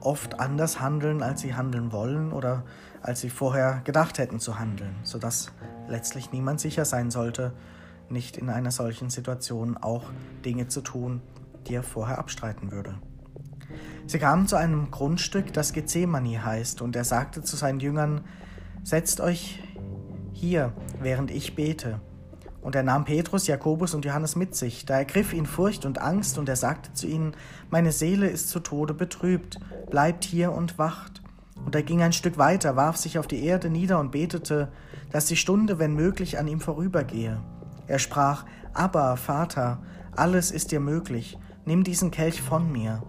oft 0.00 0.40
anders 0.40 0.80
handeln, 0.80 1.22
als 1.22 1.40
sie 1.40 1.54
handeln 1.54 1.92
wollen 1.92 2.32
oder 2.32 2.64
als 3.02 3.20
sie 3.20 3.30
vorher 3.30 3.80
gedacht 3.84 4.18
hätten 4.18 4.40
zu 4.40 4.58
handeln, 4.58 4.96
sodass 5.02 5.52
letztlich 5.88 6.32
niemand 6.32 6.60
sicher 6.60 6.84
sein 6.84 7.10
sollte, 7.10 7.52
nicht 8.08 8.36
in 8.36 8.50
einer 8.50 8.70
solchen 8.70 9.10
Situation 9.10 9.76
auch 9.76 10.04
Dinge 10.44 10.68
zu 10.68 10.80
tun, 10.80 11.20
die 11.66 11.74
er 11.74 11.82
vorher 11.82 12.18
abstreiten 12.18 12.70
würde. 12.70 12.94
Sie 14.06 14.18
kamen 14.18 14.46
zu 14.46 14.56
einem 14.56 14.90
Grundstück, 14.90 15.52
das 15.52 15.72
Gethsemane 15.72 16.44
heißt, 16.44 16.80
und 16.80 16.94
er 16.94 17.04
sagte 17.04 17.42
zu 17.42 17.56
seinen 17.56 17.80
Jüngern, 17.80 18.24
Setzt 18.84 19.20
euch 19.20 19.60
hier, 20.32 20.72
während 21.00 21.32
ich 21.32 21.56
bete. 21.56 22.00
Und 22.66 22.74
er 22.74 22.82
nahm 22.82 23.04
Petrus, 23.04 23.46
Jakobus 23.46 23.94
und 23.94 24.04
Johannes 24.04 24.34
mit 24.34 24.56
sich. 24.56 24.84
Da 24.84 24.94
ergriff 24.96 25.32
ihn 25.32 25.46
Furcht 25.46 25.86
und 25.86 26.00
Angst, 26.00 26.36
und 26.36 26.48
er 26.48 26.56
sagte 26.56 26.92
zu 26.94 27.06
ihnen, 27.06 27.36
Meine 27.70 27.92
Seele 27.92 28.28
ist 28.28 28.48
zu 28.48 28.58
Tode 28.58 28.92
betrübt, 28.92 29.60
bleibt 29.88 30.24
hier 30.24 30.50
und 30.50 30.76
wacht. 30.76 31.22
Und 31.64 31.76
er 31.76 31.84
ging 31.84 32.02
ein 32.02 32.12
Stück 32.12 32.38
weiter, 32.38 32.74
warf 32.74 32.96
sich 32.96 33.20
auf 33.20 33.28
die 33.28 33.44
Erde 33.44 33.70
nieder 33.70 34.00
und 34.00 34.10
betete, 34.10 34.72
dass 35.12 35.26
die 35.26 35.36
Stunde, 35.36 35.78
wenn 35.78 35.94
möglich, 35.94 36.40
an 36.40 36.48
ihm 36.48 36.58
vorübergehe. 36.58 37.40
Er 37.86 38.00
sprach, 38.00 38.44
Abba, 38.74 39.14
Vater, 39.14 39.78
alles 40.16 40.50
ist 40.50 40.72
dir 40.72 40.80
möglich, 40.80 41.38
nimm 41.66 41.84
diesen 41.84 42.10
Kelch 42.10 42.42
von 42.42 42.72
mir. 42.72 43.04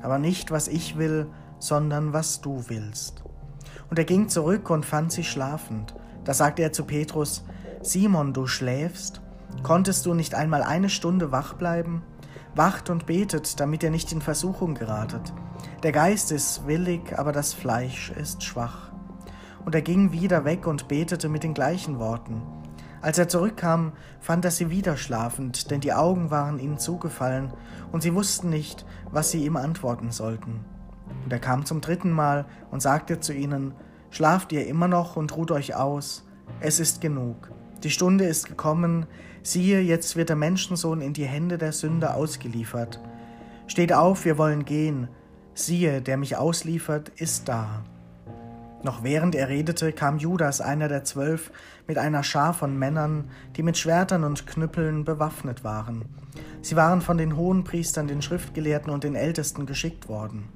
Aber 0.00 0.20
nicht, 0.20 0.52
was 0.52 0.68
ich 0.68 0.96
will, 0.96 1.26
sondern 1.58 2.12
was 2.12 2.40
du 2.40 2.66
willst. 2.68 3.24
Und 3.90 3.98
er 3.98 4.04
ging 4.04 4.28
zurück 4.28 4.70
und 4.70 4.86
fand 4.86 5.10
sie 5.10 5.24
schlafend. 5.24 5.92
Da 6.22 6.34
sagte 6.34 6.62
er 6.62 6.72
zu 6.72 6.84
Petrus, 6.84 7.42
Simon, 7.84 8.32
du 8.32 8.46
schläfst? 8.46 9.20
Konntest 9.64 10.06
du 10.06 10.14
nicht 10.14 10.36
einmal 10.36 10.62
eine 10.62 10.88
Stunde 10.88 11.32
wach 11.32 11.54
bleiben? 11.54 12.02
Wacht 12.54 12.90
und 12.90 13.06
betet, 13.06 13.58
damit 13.58 13.82
ihr 13.82 13.90
nicht 13.90 14.12
in 14.12 14.20
Versuchung 14.20 14.74
geratet. 14.74 15.32
Der 15.82 15.90
Geist 15.90 16.30
ist 16.30 16.64
willig, 16.68 17.18
aber 17.18 17.32
das 17.32 17.52
Fleisch 17.52 18.12
ist 18.12 18.44
schwach. 18.44 18.92
Und 19.64 19.74
er 19.74 19.82
ging 19.82 20.12
wieder 20.12 20.44
weg 20.44 20.68
und 20.68 20.86
betete 20.86 21.28
mit 21.28 21.42
den 21.42 21.54
gleichen 21.54 21.98
Worten. 21.98 22.42
Als 23.00 23.18
er 23.18 23.28
zurückkam, 23.28 23.94
fand 24.20 24.44
er 24.44 24.52
sie 24.52 24.70
wieder 24.70 24.96
schlafend, 24.96 25.72
denn 25.72 25.80
die 25.80 25.92
Augen 25.92 26.30
waren 26.30 26.60
ihnen 26.60 26.78
zugefallen, 26.78 27.52
und 27.90 28.02
sie 28.02 28.14
wussten 28.14 28.48
nicht, 28.48 28.86
was 29.10 29.32
sie 29.32 29.44
ihm 29.44 29.56
antworten 29.56 30.12
sollten. 30.12 30.64
Und 31.24 31.32
er 31.32 31.40
kam 31.40 31.64
zum 31.64 31.80
dritten 31.80 32.12
Mal 32.12 32.46
und 32.70 32.80
sagte 32.80 33.18
zu 33.18 33.34
ihnen, 33.34 33.74
Schlaft 34.10 34.52
ihr 34.52 34.68
immer 34.68 34.88
noch 34.88 35.16
und 35.16 35.34
ruht 35.36 35.50
euch 35.50 35.74
aus, 35.74 36.24
es 36.60 36.78
ist 36.78 37.00
genug. 37.00 37.50
Die 37.82 37.90
Stunde 37.90 38.24
ist 38.24 38.46
gekommen, 38.46 39.06
siehe, 39.42 39.80
jetzt 39.80 40.14
wird 40.14 40.28
der 40.28 40.36
Menschensohn 40.36 41.00
in 41.00 41.14
die 41.14 41.26
Hände 41.26 41.58
der 41.58 41.72
Sünder 41.72 42.14
ausgeliefert. 42.14 43.00
Steht 43.66 43.92
auf, 43.92 44.24
wir 44.24 44.38
wollen 44.38 44.64
gehen, 44.64 45.08
siehe, 45.54 46.00
der 46.00 46.16
mich 46.16 46.36
ausliefert, 46.36 47.08
ist 47.16 47.48
da. 47.48 47.82
Noch 48.84 49.02
während 49.02 49.34
er 49.34 49.48
redete, 49.48 49.92
kam 49.92 50.18
Judas, 50.18 50.60
einer 50.60 50.88
der 50.88 51.04
zwölf, 51.04 51.50
mit 51.88 51.98
einer 51.98 52.22
Schar 52.22 52.54
von 52.54 52.78
Männern, 52.78 53.30
die 53.56 53.62
mit 53.62 53.78
Schwertern 53.78 54.24
und 54.24 54.46
Knüppeln 54.46 55.04
bewaffnet 55.04 55.64
waren. 55.64 56.04
Sie 56.62 56.76
waren 56.76 57.00
von 57.00 57.18
den 57.18 57.36
Hohenpriestern, 57.36 58.06
den 58.06 58.22
Schriftgelehrten 58.22 58.92
und 58.92 59.04
den 59.04 59.16
Ältesten 59.16 59.66
geschickt 59.66 60.08
worden. 60.08 60.48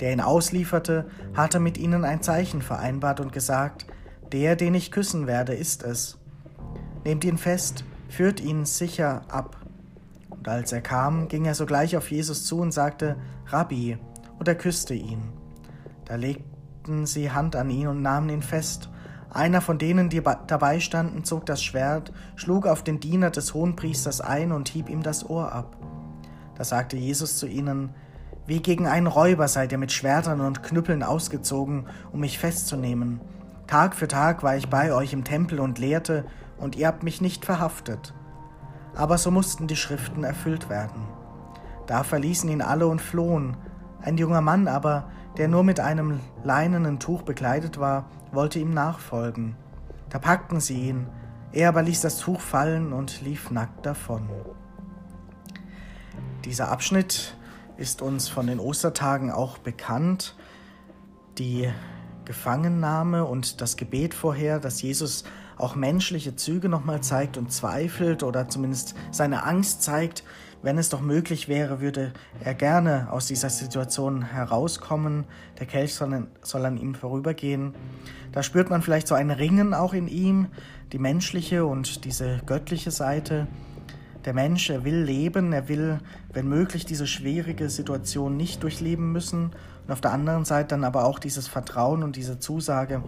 Der 0.00 0.12
ihn 0.12 0.20
auslieferte, 0.20 1.06
hatte 1.34 1.60
mit 1.60 1.78
ihnen 1.78 2.04
ein 2.04 2.22
Zeichen 2.22 2.62
vereinbart 2.62 3.20
und 3.20 3.32
gesagt, 3.32 3.86
der, 4.32 4.56
den 4.56 4.74
ich 4.74 4.92
küssen 4.92 5.26
werde, 5.26 5.54
ist 5.54 5.82
es. 5.82 6.19
Nehmt 7.04 7.24
ihn 7.24 7.38
fest, 7.38 7.84
führt 8.08 8.40
ihn 8.40 8.64
sicher 8.64 9.22
ab, 9.28 9.56
Und 10.28 10.48
als 10.48 10.72
er 10.72 10.80
kam, 10.80 11.28
ging 11.28 11.44
er 11.44 11.54
sogleich 11.54 11.96
auf 11.96 12.10
Jesus 12.10 12.44
zu 12.44 12.60
und 12.60 12.72
sagte, 12.72 13.16
Rabbi, 13.46 13.98
und 14.38 14.48
er 14.48 14.54
küsste 14.54 14.94
ihn. 14.94 15.20
Da 16.06 16.16
legten 16.16 17.06
sie 17.06 17.30
Hand 17.30 17.56
an 17.56 17.70
ihn 17.70 17.86
und 17.86 18.02
nahmen 18.02 18.30
ihn 18.30 18.42
fest. 18.42 18.88
Einer 19.30 19.60
von 19.60 19.78
denen, 19.78 20.08
die 20.08 20.22
dabei 20.46 20.80
standen, 20.80 21.24
zog 21.24 21.46
das 21.46 21.62
Schwert, 21.62 22.12
schlug 22.36 22.66
auf 22.66 22.82
den 22.82 23.00
Diener 23.00 23.30
des 23.30 23.54
Hohenpriesters 23.54 24.20
ein 24.20 24.50
und 24.50 24.68
hieb 24.68 24.88
ihm 24.88 25.02
das 25.02 25.28
Ohr 25.28 25.52
ab. 25.52 25.76
Da 26.56 26.64
sagte 26.64 26.96
Jesus 26.96 27.38
zu 27.38 27.46
ihnen, 27.46 27.90
Wie 28.46 28.60
gegen 28.60 28.86
einen 28.86 29.06
Räuber 29.06 29.46
seid 29.46 29.72
ihr 29.72 29.78
mit 29.78 29.92
Schwertern 29.92 30.40
und 30.40 30.62
Knüppeln 30.62 31.02
ausgezogen, 31.02 31.86
um 32.12 32.20
mich 32.20 32.38
festzunehmen. 32.38 33.20
Tag 33.66 33.94
für 33.94 34.08
Tag 34.08 34.42
war 34.42 34.56
ich 34.56 34.68
bei 34.68 34.92
euch 34.92 35.12
im 35.12 35.22
Tempel 35.22 35.60
und 35.60 35.78
lehrte, 35.78 36.24
und 36.60 36.76
ihr 36.76 36.86
habt 36.86 37.02
mich 37.02 37.20
nicht 37.20 37.44
verhaftet 37.44 38.14
aber 38.94 39.18
so 39.18 39.30
mussten 39.30 39.66
die 39.66 39.76
Schriften 39.76 40.24
erfüllt 40.24 40.68
werden. 40.68 41.02
Da 41.86 42.02
verließen 42.02 42.48
ihn 42.48 42.62
alle 42.62 42.86
und 42.86 43.00
flohen. 43.00 43.56
Ein 44.00 44.16
junger 44.16 44.40
Mann 44.40 44.68
aber, 44.68 45.10
der 45.36 45.48
nur 45.48 45.64
mit 45.64 45.80
einem 45.80 46.20
leinenen 46.44 46.98
Tuch 46.98 47.22
bekleidet 47.22 47.78
war, 47.78 48.08
wollte 48.32 48.58
ihm 48.58 48.72
nachfolgen. 48.72 49.56
Da 50.08 50.18
packten 50.18 50.60
sie 50.60 50.88
ihn, 50.88 51.06
er 51.52 51.68
aber 51.68 51.82
ließ 51.82 52.00
das 52.00 52.18
Tuch 52.18 52.40
fallen 52.40 52.92
und 52.92 53.22
lief 53.22 53.50
nackt 53.50 53.86
davon. 53.86 54.28
Dieser 56.44 56.70
Abschnitt 56.70 57.36
ist 57.76 58.02
uns 58.02 58.28
von 58.28 58.46
den 58.46 58.60
Ostertagen 58.60 59.30
auch 59.30 59.58
bekannt. 59.58 60.36
Die 61.38 61.70
Gefangennahme 62.24 63.24
und 63.24 63.60
das 63.60 63.76
Gebet 63.76 64.14
vorher, 64.14 64.58
dass 64.58 64.82
Jesus 64.82 65.24
auch 65.60 65.74
menschliche 65.74 66.36
Züge 66.36 66.68
nochmal 66.68 67.02
zeigt 67.02 67.36
und 67.36 67.52
zweifelt 67.52 68.22
oder 68.22 68.48
zumindest 68.48 68.94
seine 69.10 69.44
Angst 69.44 69.82
zeigt. 69.82 70.24
Wenn 70.62 70.76
es 70.76 70.90
doch 70.90 71.00
möglich 71.00 71.48
wäre, 71.48 71.80
würde 71.80 72.12
er 72.44 72.54
gerne 72.54 73.08
aus 73.10 73.26
dieser 73.26 73.48
Situation 73.48 74.22
herauskommen. 74.22 75.24
Der 75.58 75.66
Kelch 75.66 75.94
soll, 75.94 76.26
soll 76.42 76.66
an 76.66 76.76
ihm 76.76 76.94
vorübergehen. 76.94 77.74
Da 78.32 78.42
spürt 78.42 78.68
man 78.68 78.82
vielleicht 78.82 79.08
so 79.08 79.14
ein 79.14 79.30
Ringen 79.30 79.72
auch 79.72 79.94
in 79.94 80.06
ihm, 80.06 80.48
die 80.92 80.98
menschliche 80.98 81.64
und 81.64 82.04
diese 82.04 82.40
göttliche 82.44 82.90
Seite. 82.90 83.46
Der 84.26 84.34
Mensch, 84.34 84.68
er 84.68 84.84
will 84.84 85.02
leben, 85.02 85.54
er 85.54 85.68
will, 85.68 85.98
wenn 86.32 86.46
möglich, 86.46 86.84
diese 86.84 87.06
schwierige 87.06 87.70
Situation 87.70 88.36
nicht 88.36 88.62
durchleben 88.62 89.12
müssen. 89.12 89.52
Und 89.86 89.92
auf 89.92 90.02
der 90.02 90.12
anderen 90.12 90.44
Seite 90.44 90.68
dann 90.68 90.84
aber 90.84 91.06
auch 91.06 91.18
dieses 91.18 91.48
Vertrauen 91.48 92.02
und 92.02 92.16
diese 92.16 92.38
Zusage, 92.38 93.02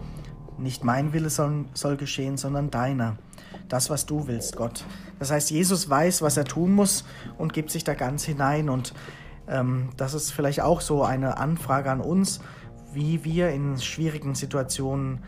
nicht 0.57 0.83
mein 0.83 1.13
Wille 1.13 1.29
soll, 1.29 1.65
soll 1.73 1.97
geschehen, 1.97 2.37
sondern 2.37 2.69
deiner. 2.71 3.17
Das, 3.69 3.89
was 3.89 4.05
du 4.05 4.27
willst, 4.27 4.55
Gott. 4.55 4.85
Das 5.19 5.31
heißt, 5.31 5.51
Jesus 5.51 5.89
weiß, 5.89 6.21
was 6.21 6.37
er 6.37 6.45
tun 6.45 6.73
muss 6.73 7.05
und 7.37 7.53
gibt 7.53 7.71
sich 7.71 7.83
da 7.83 7.93
ganz 7.93 8.23
hinein. 8.23 8.69
Und 8.69 8.93
ähm, 9.47 9.89
das 9.97 10.13
ist 10.13 10.31
vielleicht 10.31 10.61
auch 10.61 10.81
so 10.81 11.03
eine 11.03 11.37
Anfrage 11.37 11.89
an 11.89 12.01
uns, 12.01 12.41
wie 12.93 13.23
wir 13.23 13.49
in 13.49 13.79
schwierigen 13.79 14.35
Situationen 14.35 15.19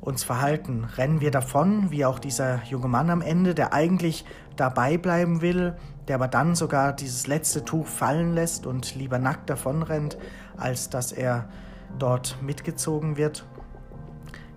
uns 0.00 0.22
verhalten. 0.22 0.84
Rennen 0.96 1.20
wir 1.20 1.30
davon, 1.30 1.90
wie 1.90 2.04
auch 2.04 2.18
dieser 2.18 2.62
junge 2.64 2.88
Mann 2.88 3.10
am 3.10 3.22
Ende, 3.22 3.54
der 3.54 3.72
eigentlich 3.72 4.24
dabei 4.56 4.98
bleiben 4.98 5.40
will, 5.40 5.76
der 6.08 6.16
aber 6.16 6.28
dann 6.28 6.54
sogar 6.54 6.92
dieses 6.92 7.26
letzte 7.26 7.64
Tuch 7.64 7.86
fallen 7.86 8.34
lässt 8.34 8.66
und 8.66 8.94
lieber 8.94 9.18
nackt 9.18 9.48
davonrennt, 9.48 10.18
als 10.56 10.90
dass 10.90 11.12
er 11.12 11.48
dort 11.98 12.36
mitgezogen 12.42 13.16
wird? 13.16 13.46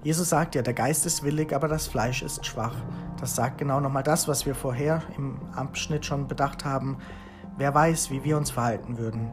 Jesus 0.08 0.30
sagt 0.30 0.56
ja, 0.56 0.62
der 0.62 0.74
Geist 0.74 1.06
ist 1.06 1.24
willig, 1.24 1.54
aber 1.54 1.68
das 1.68 1.86
Fleisch 1.86 2.22
ist 2.22 2.46
schwach. 2.46 2.74
Das 3.20 3.36
sagt 3.36 3.58
genau 3.58 3.82
nochmal 3.82 4.04
das, 4.04 4.26
was 4.30 4.46
wir 4.46 4.56
vorher 4.56 5.04
im 5.18 5.38
Abschnitt 5.54 6.06
schon 6.06 6.30
bedacht 6.30 6.64
haben. 6.64 7.00
Wer 7.58 7.76
weiß, 7.76 8.10
wie 8.10 8.24
wir 8.24 8.38
uns 8.38 8.50
verhalten 8.50 8.98
würden. 8.98 9.30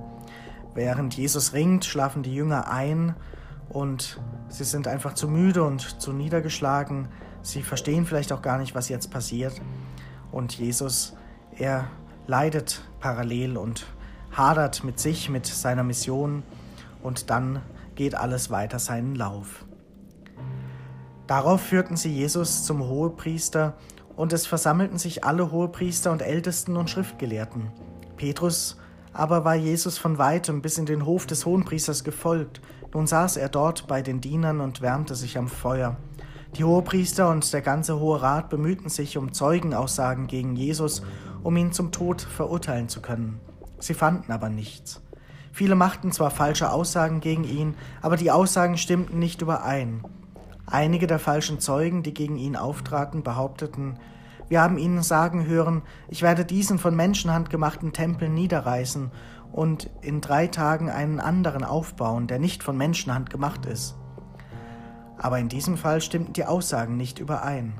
Während 0.74 1.14
Jesus 1.14 1.52
ringt, 1.52 1.84
schlafen 1.84 2.24
die 2.24 2.34
Jünger 2.34 2.68
ein 2.72 3.14
und 3.68 4.20
sie 4.48 4.64
sind 4.64 4.88
einfach 4.88 5.14
zu 5.14 5.28
müde 5.28 5.62
und 5.62 6.02
zu 6.02 6.12
niedergeschlagen. 6.12 7.06
Sie 7.40 7.62
verstehen 7.62 8.04
vielleicht 8.04 8.32
auch 8.32 8.42
gar 8.42 8.58
nicht, 8.58 8.74
was 8.74 8.88
jetzt 8.88 9.12
passiert. 9.12 9.54
Und 10.32 10.58
Jesus, 10.58 11.14
er 11.56 11.84
leidet 12.26 12.82
parallel 12.98 13.58
und 13.58 13.86
hadert 14.32 14.82
mit 14.82 14.98
sich, 14.98 15.28
mit 15.28 15.46
seiner 15.46 15.84
Mission 15.84 16.42
und 17.00 17.30
dann 17.30 17.62
geht 17.94 18.16
alles 18.16 18.50
weiter 18.50 18.80
seinen 18.80 19.14
Lauf. 19.14 19.63
Darauf 21.26 21.60
führten 21.60 21.96
sie 21.96 22.12
Jesus 22.12 22.64
zum 22.64 22.80
Hohepriester, 22.80 23.74
und 24.16 24.32
es 24.32 24.46
versammelten 24.46 24.98
sich 24.98 25.24
alle 25.24 25.50
Hohepriester 25.50 26.12
und 26.12 26.22
Ältesten 26.22 26.76
und 26.76 26.88
Schriftgelehrten. 26.88 27.72
Petrus 28.16 28.76
aber 29.14 29.44
war 29.44 29.54
Jesus 29.54 29.96
von 29.96 30.18
weitem 30.18 30.60
bis 30.60 30.76
in 30.76 30.86
den 30.86 31.06
Hof 31.06 31.26
des 31.26 31.46
Hohenpriesters 31.46 32.02
gefolgt. 32.02 32.60
Nun 32.92 33.06
saß 33.06 33.36
er 33.36 33.48
dort 33.48 33.86
bei 33.86 34.02
den 34.02 34.20
Dienern 34.20 34.60
und 34.60 34.82
wärmte 34.82 35.14
sich 35.14 35.38
am 35.38 35.48
Feuer. 35.48 35.96
Die 36.56 36.64
Hohepriester 36.64 37.30
und 37.30 37.52
der 37.52 37.62
ganze 37.62 37.98
Hohe 37.98 38.20
Rat 38.20 38.50
bemühten 38.50 38.88
sich 38.88 39.16
um 39.16 39.32
Zeugenaussagen 39.32 40.26
gegen 40.26 40.56
Jesus, 40.56 41.02
um 41.42 41.56
ihn 41.56 41.72
zum 41.72 41.92
Tod 41.92 42.22
verurteilen 42.22 42.88
zu 42.88 43.00
können. 43.00 43.40
Sie 43.78 43.94
fanden 43.94 44.32
aber 44.32 44.48
nichts. 44.48 45.00
Viele 45.52 45.76
machten 45.76 46.10
zwar 46.10 46.30
falsche 46.30 46.70
Aussagen 46.70 47.20
gegen 47.20 47.44
ihn, 47.44 47.76
aber 48.02 48.16
die 48.16 48.32
Aussagen 48.32 48.76
stimmten 48.76 49.20
nicht 49.20 49.42
überein. 49.42 50.02
Einige 50.66 51.06
der 51.06 51.18
falschen 51.18 51.60
Zeugen, 51.60 52.02
die 52.02 52.14
gegen 52.14 52.36
ihn 52.36 52.56
auftraten, 52.56 53.22
behaupteten, 53.22 53.98
wir 54.48 54.60
haben 54.60 54.76
ihn 54.76 55.02
sagen 55.02 55.46
hören, 55.46 55.82
ich 56.08 56.22
werde 56.22 56.44
diesen 56.44 56.78
von 56.78 56.94
Menschenhand 56.94 57.48
gemachten 57.48 57.92
Tempel 57.92 58.28
niederreißen 58.28 59.10
und 59.52 59.90
in 60.02 60.20
drei 60.20 60.48
Tagen 60.48 60.90
einen 60.90 61.20
anderen 61.20 61.64
aufbauen, 61.64 62.26
der 62.26 62.38
nicht 62.38 62.62
von 62.62 62.76
Menschenhand 62.76 63.30
gemacht 63.30 63.66
ist. 63.66 63.94
Aber 65.16 65.38
in 65.38 65.48
diesem 65.48 65.76
Fall 65.76 66.00
stimmten 66.00 66.34
die 66.34 66.44
Aussagen 66.44 66.96
nicht 66.96 67.18
überein. 67.18 67.74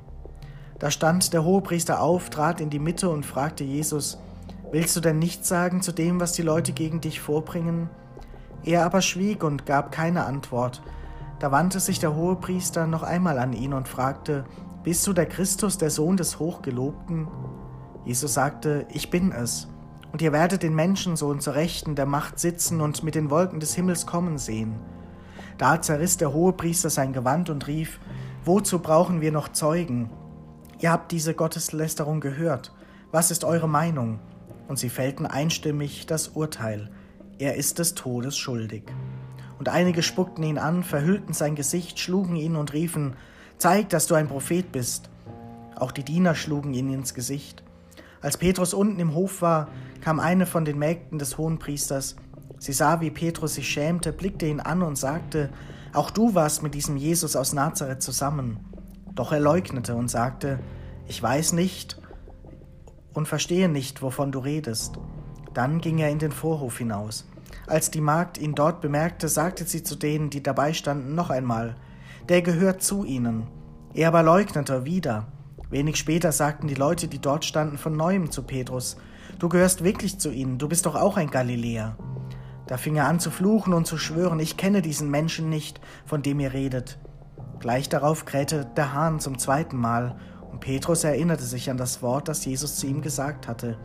Da 0.78 0.90
stand 0.90 1.32
der 1.32 1.44
Hohepriester 1.44 2.00
auf, 2.00 2.30
trat 2.30 2.60
in 2.60 2.70
die 2.70 2.78
Mitte 2.78 3.08
und 3.08 3.26
fragte 3.26 3.64
Jesus, 3.64 4.18
Willst 4.70 4.96
du 4.96 5.00
denn 5.00 5.18
nichts 5.18 5.48
sagen 5.48 5.82
zu 5.82 5.92
dem, 5.92 6.20
was 6.20 6.32
die 6.32 6.42
Leute 6.42 6.72
gegen 6.72 7.00
dich 7.00 7.20
vorbringen? 7.20 7.88
Er 8.64 8.84
aber 8.84 9.02
schwieg 9.02 9.44
und 9.44 9.66
gab 9.66 9.92
keine 9.92 10.24
Antwort, 10.24 10.82
da 11.44 11.52
wandte 11.52 11.78
sich 11.78 11.98
der 11.98 12.16
Hohepriester 12.16 12.86
noch 12.86 13.02
einmal 13.02 13.38
an 13.38 13.52
ihn 13.52 13.74
und 13.74 13.86
fragte, 13.86 14.46
Bist 14.82 15.06
du 15.06 15.12
der 15.12 15.26
Christus, 15.26 15.76
der 15.76 15.90
Sohn 15.90 16.16
des 16.16 16.38
Hochgelobten? 16.38 17.28
Jesus 18.06 18.32
sagte, 18.32 18.86
Ich 18.88 19.10
bin 19.10 19.30
es. 19.30 19.68
Und 20.10 20.22
ihr 20.22 20.32
werdet 20.32 20.62
den 20.62 20.74
Menschensohn 20.74 21.40
zur 21.40 21.54
Rechten 21.54 21.96
der 21.96 22.06
Macht 22.06 22.38
sitzen 22.38 22.80
und 22.80 23.02
mit 23.02 23.14
den 23.14 23.28
Wolken 23.28 23.60
des 23.60 23.74
Himmels 23.74 24.06
kommen 24.06 24.38
sehen. 24.38 24.76
Da 25.58 25.82
zerriss 25.82 26.16
der 26.16 26.32
Hohepriester 26.32 26.88
sein 26.88 27.12
Gewand 27.12 27.50
und 27.50 27.66
rief, 27.66 28.00
Wozu 28.46 28.78
brauchen 28.78 29.20
wir 29.20 29.30
noch 29.30 29.50
Zeugen? 29.50 30.08
Ihr 30.80 30.92
habt 30.92 31.12
diese 31.12 31.34
Gotteslästerung 31.34 32.20
gehört. 32.20 32.72
Was 33.12 33.30
ist 33.30 33.44
eure 33.44 33.68
Meinung? 33.68 34.18
Und 34.66 34.78
sie 34.78 34.88
fällten 34.88 35.26
einstimmig 35.26 36.06
das 36.06 36.28
Urteil. 36.28 36.90
Er 37.38 37.56
ist 37.56 37.78
des 37.80 37.94
Todes 37.94 38.34
schuldig. 38.34 38.84
Und 39.64 39.70
einige 39.70 40.02
spuckten 40.02 40.44
ihn 40.44 40.58
an, 40.58 40.82
verhüllten 40.82 41.32
sein 41.32 41.54
Gesicht, 41.54 41.98
schlugen 41.98 42.36
ihn 42.36 42.54
und 42.54 42.74
riefen, 42.74 43.16
Zeig, 43.56 43.88
dass 43.88 44.06
du 44.06 44.14
ein 44.14 44.28
Prophet 44.28 44.70
bist. 44.72 45.08
Auch 45.74 45.90
die 45.90 46.04
Diener 46.04 46.34
schlugen 46.34 46.74
ihn 46.74 46.92
ins 46.92 47.14
Gesicht. 47.14 47.62
Als 48.20 48.36
Petrus 48.36 48.74
unten 48.74 49.00
im 49.00 49.14
Hof 49.14 49.40
war, 49.40 49.68
kam 50.02 50.20
eine 50.20 50.44
von 50.44 50.66
den 50.66 50.78
Mägden 50.78 51.18
des 51.18 51.38
Hohenpriesters. 51.38 52.16
Sie 52.58 52.74
sah, 52.74 53.00
wie 53.00 53.10
Petrus 53.10 53.54
sich 53.54 53.66
schämte, 53.66 54.12
blickte 54.12 54.44
ihn 54.44 54.60
an 54.60 54.82
und 54.82 54.96
sagte, 54.96 55.48
Auch 55.94 56.10
du 56.10 56.34
warst 56.34 56.62
mit 56.62 56.74
diesem 56.74 56.98
Jesus 56.98 57.34
aus 57.34 57.54
Nazareth 57.54 58.02
zusammen. 58.02 58.60
Doch 59.14 59.32
er 59.32 59.40
leugnete 59.40 59.94
und 59.94 60.10
sagte, 60.10 60.58
Ich 61.08 61.22
weiß 61.22 61.54
nicht 61.54 61.98
und 63.14 63.28
verstehe 63.28 63.70
nicht, 63.70 64.02
wovon 64.02 64.30
du 64.30 64.40
redest. 64.40 64.98
Dann 65.54 65.80
ging 65.80 65.96
er 66.00 66.10
in 66.10 66.18
den 66.18 66.32
Vorhof 66.32 66.76
hinaus. 66.76 67.24
Als 67.66 67.90
die 67.90 68.00
Magd 68.00 68.38
ihn 68.38 68.54
dort 68.54 68.80
bemerkte, 68.80 69.28
sagte 69.28 69.64
sie 69.64 69.82
zu 69.82 69.96
denen, 69.96 70.30
die 70.30 70.42
dabei 70.42 70.72
standen, 70.72 71.14
noch 71.14 71.30
einmal, 71.30 71.76
der 72.28 72.42
gehört 72.42 72.82
zu 72.82 73.04
ihnen. 73.04 73.46
Er 73.94 74.08
aber 74.08 74.22
leugnete 74.22 74.84
wieder. 74.84 75.26
Wenig 75.70 75.96
später 75.96 76.32
sagten 76.32 76.68
die 76.68 76.74
Leute, 76.74 77.08
die 77.08 77.20
dort 77.20 77.44
standen, 77.44 77.78
von 77.78 77.96
neuem 77.96 78.30
zu 78.30 78.42
Petrus, 78.42 78.96
Du 79.38 79.48
gehörst 79.48 79.82
wirklich 79.82 80.18
zu 80.18 80.30
ihnen, 80.30 80.58
du 80.58 80.68
bist 80.68 80.86
doch 80.86 80.94
auch 80.94 81.16
ein 81.16 81.30
Galiläer. 81.30 81.96
Da 82.66 82.76
fing 82.76 82.96
er 82.96 83.08
an 83.08 83.20
zu 83.20 83.30
fluchen 83.30 83.74
und 83.74 83.86
zu 83.86 83.98
schwören, 83.98 84.40
ich 84.40 84.56
kenne 84.56 84.80
diesen 84.80 85.10
Menschen 85.10 85.48
nicht, 85.48 85.80
von 86.06 86.22
dem 86.22 86.40
ihr 86.40 86.52
redet. 86.52 86.98
Gleich 87.58 87.88
darauf 87.88 88.24
krähte 88.24 88.66
der 88.76 88.94
Hahn 88.94 89.20
zum 89.20 89.38
zweiten 89.38 89.76
Mal, 89.76 90.16
und 90.50 90.60
Petrus 90.60 91.02
erinnerte 91.04 91.42
sich 91.42 91.68
an 91.68 91.76
das 91.76 92.00
Wort, 92.00 92.28
das 92.28 92.44
Jesus 92.44 92.76
zu 92.76 92.86
ihm 92.86 93.02
gesagt 93.02 93.48
hatte. 93.48 93.76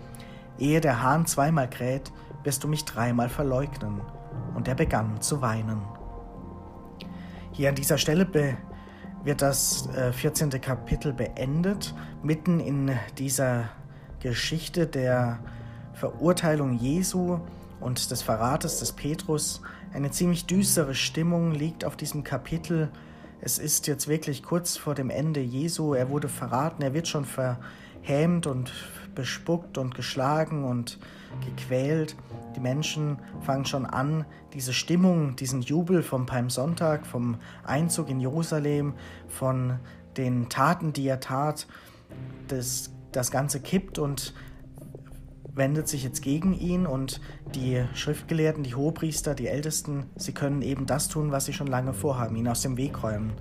Ehe 0.59 0.81
der 0.81 1.01
Hahn 1.01 1.25
zweimal 1.25 1.69
kräht, 1.69 2.11
wirst 2.43 2.63
du 2.63 2.67
mich 2.67 2.85
dreimal 2.85 3.29
verleugnen. 3.29 4.01
Und 4.55 4.67
er 4.67 4.75
begann 4.75 5.21
zu 5.21 5.41
weinen. 5.41 5.81
Hier 7.51 7.69
an 7.69 7.75
dieser 7.75 7.97
Stelle 7.97 8.27
wird 9.23 9.41
das 9.41 9.89
14. 10.13 10.49
Kapitel 10.61 11.13
beendet, 11.13 11.93
mitten 12.23 12.59
in 12.59 12.91
dieser 13.17 13.69
Geschichte 14.19 14.87
der 14.87 15.39
Verurteilung 15.93 16.77
Jesu 16.77 17.39
und 17.79 18.11
des 18.11 18.21
Verrates 18.21 18.79
des 18.79 18.93
Petrus. 18.93 19.61
Eine 19.93 20.11
ziemlich 20.11 20.45
düstere 20.45 20.95
Stimmung 20.95 21.51
liegt 21.51 21.83
auf 21.83 21.97
diesem 21.97 22.23
Kapitel. 22.23 22.89
Es 23.41 23.57
ist 23.57 23.87
jetzt 23.87 24.07
wirklich 24.07 24.43
kurz 24.43 24.77
vor 24.77 24.95
dem 24.95 25.09
Ende 25.09 25.41
Jesu. 25.41 25.93
Er 25.93 26.09
wurde 26.09 26.29
verraten, 26.29 26.81
er 26.81 26.93
wird 26.93 27.07
schon 27.07 27.25
verhämt 27.25 28.47
und 28.47 28.71
bespuckt 29.15 29.77
und 29.77 29.95
geschlagen 29.95 30.63
und 30.63 30.99
gequält. 31.45 32.15
Die 32.55 32.59
Menschen 32.59 33.19
fangen 33.41 33.65
schon 33.65 33.85
an, 33.85 34.25
diese 34.53 34.73
Stimmung, 34.73 35.35
diesen 35.35 35.61
Jubel 35.61 36.03
vom 36.03 36.25
Palmsonntag, 36.25 37.05
vom 37.05 37.37
Einzug 37.63 38.09
in 38.09 38.19
Jerusalem, 38.19 38.93
von 39.27 39.79
den 40.17 40.49
Taten, 40.49 40.93
die 40.93 41.07
er 41.07 41.19
tat, 41.19 41.67
das, 42.47 42.91
das 43.11 43.31
Ganze 43.31 43.59
kippt 43.59 43.99
und 43.99 44.33
wendet 45.53 45.87
sich 45.87 46.03
jetzt 46.03 46.21
gegen 46.21 46.53
ihn 46.53 46.85
und 46.85 47.21
die 47.53 47.83
Schriftgelehrten, 47.93 48.63
die 48.63 48.75
Hohepriester, 48.75 49.35
die 49.35 49.47
Ältesten, 49.47 50.05
sie 50.15 50.33
können 50.33 50.61
eben 50.61 50.85
das 50.85 51.07
tun, 51.07 51.31
was 51.31 51.45
sie 51.45 51.53
schon 51.53 51.67
lange 51.67 51.93
vorhaben, 51.93 52.35
ihn 52.35 52.47
aus 52.47 52.61
dem 52.61 52.77
Weg 52.77 53.03
räumen. 53.03 53.33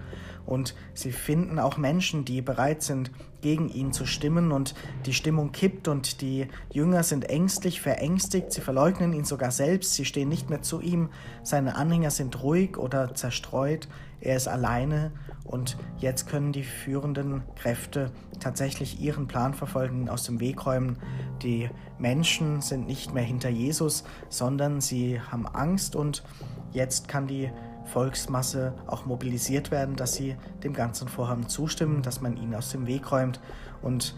Und 0.48 0.74
sie 0.94 1.12
finden 1.12 1.58
auch 1.58 1.76
Menschen, 1.76 2.24
die 2.24 2.40
bereit 2.40 2.82
sind, 2.82 3.10
gegen 3.42 3.68
ihn 3.68 3.92
zu 3.92 4.06
stimmen. 4.06 4.50
Und 4.50 4.74
die 5.04 5.12
Stimmung 5.12 5.52
kippt 5.52 5.88
und 5.88 6.22
die 6.22 6.48
Jünger 6.72 7.02
sind 7.02 7.28
ängstlich, 7.28 7.82
verängstigt, 7.82 8.52
sie 8.52 8.62
verleugnen 8.62 9.12
ihn 9.12 9.24
sogar 9.24 9.50
selbst, 9.50 9.92
sie 9.92 10.06
stehen 10.06 10.30
nicht 10.30 10.48
mehr 10.48 10.62
zu 10.62 10.80
ihm, 10.80 11.10
seine 11.42 11.76
Anhänger 11.76 12.10
sind 12.10 12.42
ruhig 12.42 12.78
oder 12.78 13.14
zerstreut, 13.14 13.88
er 14.22 14.36
ist 14.36 14.48
alleine. 14.48 15.12
Und 15.44 15.76
jetzt 15.98 16.28
können 16.28 16.52
die 16.52 16.64
führenden 16.64 17.42
Kräfte 17.54 18.10
tatsächlich 18.40 19.00
ihren 19.00 19.28
Plan 19.28 19.52
verfolgen, 19.52 20.08
aus 20.08 20.24
dem 20.24 20.40
Weg 20.40 20.64
räumen. 20.64 20.96
Die 21.42 21.68
Menschen 21.98 22.62
sind 22.62 22.86
nicht 22.86 23.12
mehr 23.12 23.22
hinter 23.22 23.50
Jesus, 23.50 24.04
sondern 24.30 24.80
sie 24.80 25.20
haben 25.20 25.46
Angst. 25.46 25.94
Und 25.94 26.24
jetzt 26.72 27.06
kann 27.06 27.26
die 27.26 27.50
Volksmasse 27.88 28.74
auch 28.86 29.06
mobilisiert 29.06 29.70
werden, 29.70 29.96
dass 29.96 30.14
sie 30.14 30.36
dem 30.62 30.72
ganzen 30.72 31.08
Vorhaben 31.08 31.48
zustimmen, 31.48 32.02
dass 32.02 32.20
man 32.20 32.36
ihn 32.36 32.54
aus 32.54 32.70
dem 32.70 32.86
Weg 32.86 33.10
räumt. 33.10 33.40
Und 33.82 34.14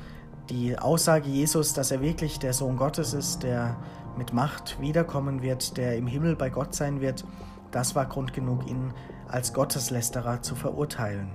die 0.50 0.78
Aussage 0.78 1.28
Jesus, 1.28 1.72
dass 1.74 1.90
er 1.90 2.00
wirklich 2.00 2.38
der 2.38 2.52
Sohn 2.52 2.76
Gottes 2.76 3.14
ist, 3.14 3.42
der 3.42 3.76
mit 4.18 4.32
Macht 4.32 4.80
wiederkommen 4.80 5.42
wird, 5.42 5.76
der 5.76 5.96
im 5.96 6.06
Himmel 6.06 6.36
bei 6.36 6.50
Gott 6.50 6.74
sein 6.74 7.00
wird, 7.00 7.24
das 7.70 7.94
war 7.94 8.06
Grund 8.06 8.32
genug, 8.32 8.68
ihn 8.68 8.92
als 9.28 9.52
Gotteslästerer 9.52 10.42
zu 10.42 10.56
verurteilen. 10.56 11.30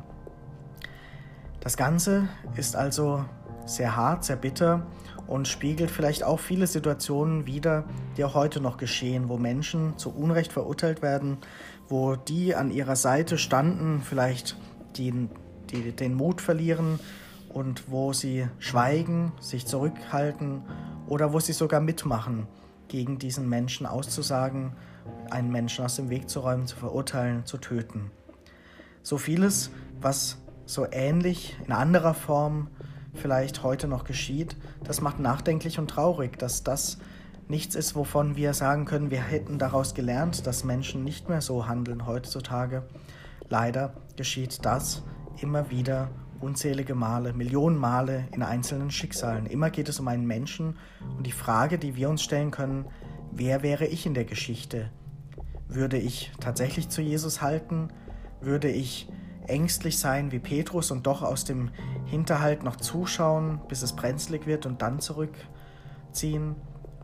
Das 1.62 1.78
Ganze 1.78 2.28
ist 2.56 2.76
also 2.76 3.24
sehr 3.66 3.96
hart, 3.96 4.24
sehr 4.24 4.36
bitter 4.36 4.86
und 5.28 5.48
spiegelt 5.48 5.90
vielleicht 5.90 6.24
auch 6.24 6.40
viele 6.40 6.68
Situationen 6.68 7.48
wider, 7.48 7.86
die 8.18 8.24
auch 8.24 8.36
heute 8.36 8.62
noch 8.62 8.78
geschehen, 8.78 9.30
wo 9.30 9.38
Menschen 9.38 9.98
zu 9.98 10.14
Unrecht 10.14 10.54
verurteilt 10.54 11.02
werden, 11.02 11.38
wo 11.88 12.16
die 12.16 12.56
an 12.56 12.72
ihrer 12.72 12.96
Seite 12.96 13.38
standen, 13.38 14.02
vielleicht 14.02 14.58
die, 14.98 15.30
die 15.70 15.92
den 15.92 16.16
Mut 16.16 16.42
verlieren 16.42 17.00
und 17.50 17.90
wo 17.90 18.14
sie 18.14 18.48
schweigen, 18.60 19.32
sich 19.40 19.66
zurückhalten 19.66 20.64
oder 21.08 21.34
wo 21.34 21.40
sie 21.40 21.54
sogar 21.54 21.80
mitmachen, 21.80 22.48
gegen 22.88 23.18
diesen 23.18 23.50
Menschen 23.50 23.86
auszusagen, 23.86 24.74
einen 25.30 25.52
Menschen 25.52 25.86
aus 25.86 25.96
dem 25.96 26.10
Weg 26.10 26.30
zu 26.30 26.40
räumen, 26.40 26.68
zu 26.68 26.76
verurteilen, 26.76 27.46
zu 27.46 27.58
töten. 27.58 28.12
So 29.02 29.18
vieles, 29.18 29.72
was 30.02 30.38
so 30.66 30.88
ähnlich 30.92 31.58
in 31.66 31.72
anderer 31.72 32.14
Form 32.14 32.68
vielleicht 33.14 33.64
heute 33.64 33.88
noch 33.88 34.04
geschieht, 34.04 34.56
das 34.84 35.02
macht 35.02 35.20
nachdenklich 35.20 35.80
und 35.80 35.90
traurig, 35.90 36.38
dass 36.38 36.64
das 36.64 36.98
nichts 37.48 37.76
ist, 37.76 37.96
wovon 37.96 38.36
wir 38.36 38.54
sagen 38.54 38.86
können, 38.86 39.12
wir 39.12 39.22
hätten 39.22 39.60
daraus 39.60 39.94
gelernt, 39.94 40.48
dass 40.48 40.64
Menschen 40.64 41.04
nicht 41.04 41.30
mehr 41.30 41.42
so 41.42 41.68
handeln 41.68 42.06
heutzutage. 42.08 42.84
Leider 43.50 43.94
geschieht 44.16 44.66
das 44.66 45.04
immer 45.42 45.70
wieder 45.70 46.10
unzählige 46.40 46.96
Male, 46.96 47.34
Millionen 47.34 47.78
Male 47.78 48.28
in 48.32 48.44
einzelnen 48.44 48.92
Schicksalen. 48.92 49.46
Immer 49.46 49.70
geht 49.70 49.90
es 49.90 50.00
um 50.00 50.08
einen 50.08 50.26
Menschen 50.26 50.78
und 51.18 51.26
die 51.26 51.32
Frage, 51.32 51.78
die 51.78 51.96
wir 51.96 52.10
uns 52.10 52.24
stellen 52.24 52.52
können, 52.52 52.86
wer 53.32 53.64
wäre 53.64 53.86
ich 53.86 54.06
in 54.06 54.14
der 54.14 54.26
Geschichte? 54.26 54.90
Würde 55.68 55.98
ich 55.98 56.32
tatsächlich 56.40 56.90
zu 56.90 57.02
Jesus 57.02 57.42
halten? 57.42 57.90
Würde 58.42 58.70
ich 58.70 59.10
ängstlich 59.48 60.00
sein 60.00 60.32
wie 60.32 60.40
Petrus 60.40 60.92
und 60.92 61.08
doch 61.08 61.22
aus 61.22 61.46
dem 61.46 61.70
Hinterhalt 62.06 62.64
noch 62.64 62.76
zuschauen, 62.76 63.62
bis 63.68 63.82
es 63.82 63.94
brenzlig 63.94 64.46
wird 64.46 64.66
und 64.66 64.82
dann 64.82 65.00
zurückziehen? 65.00 66.56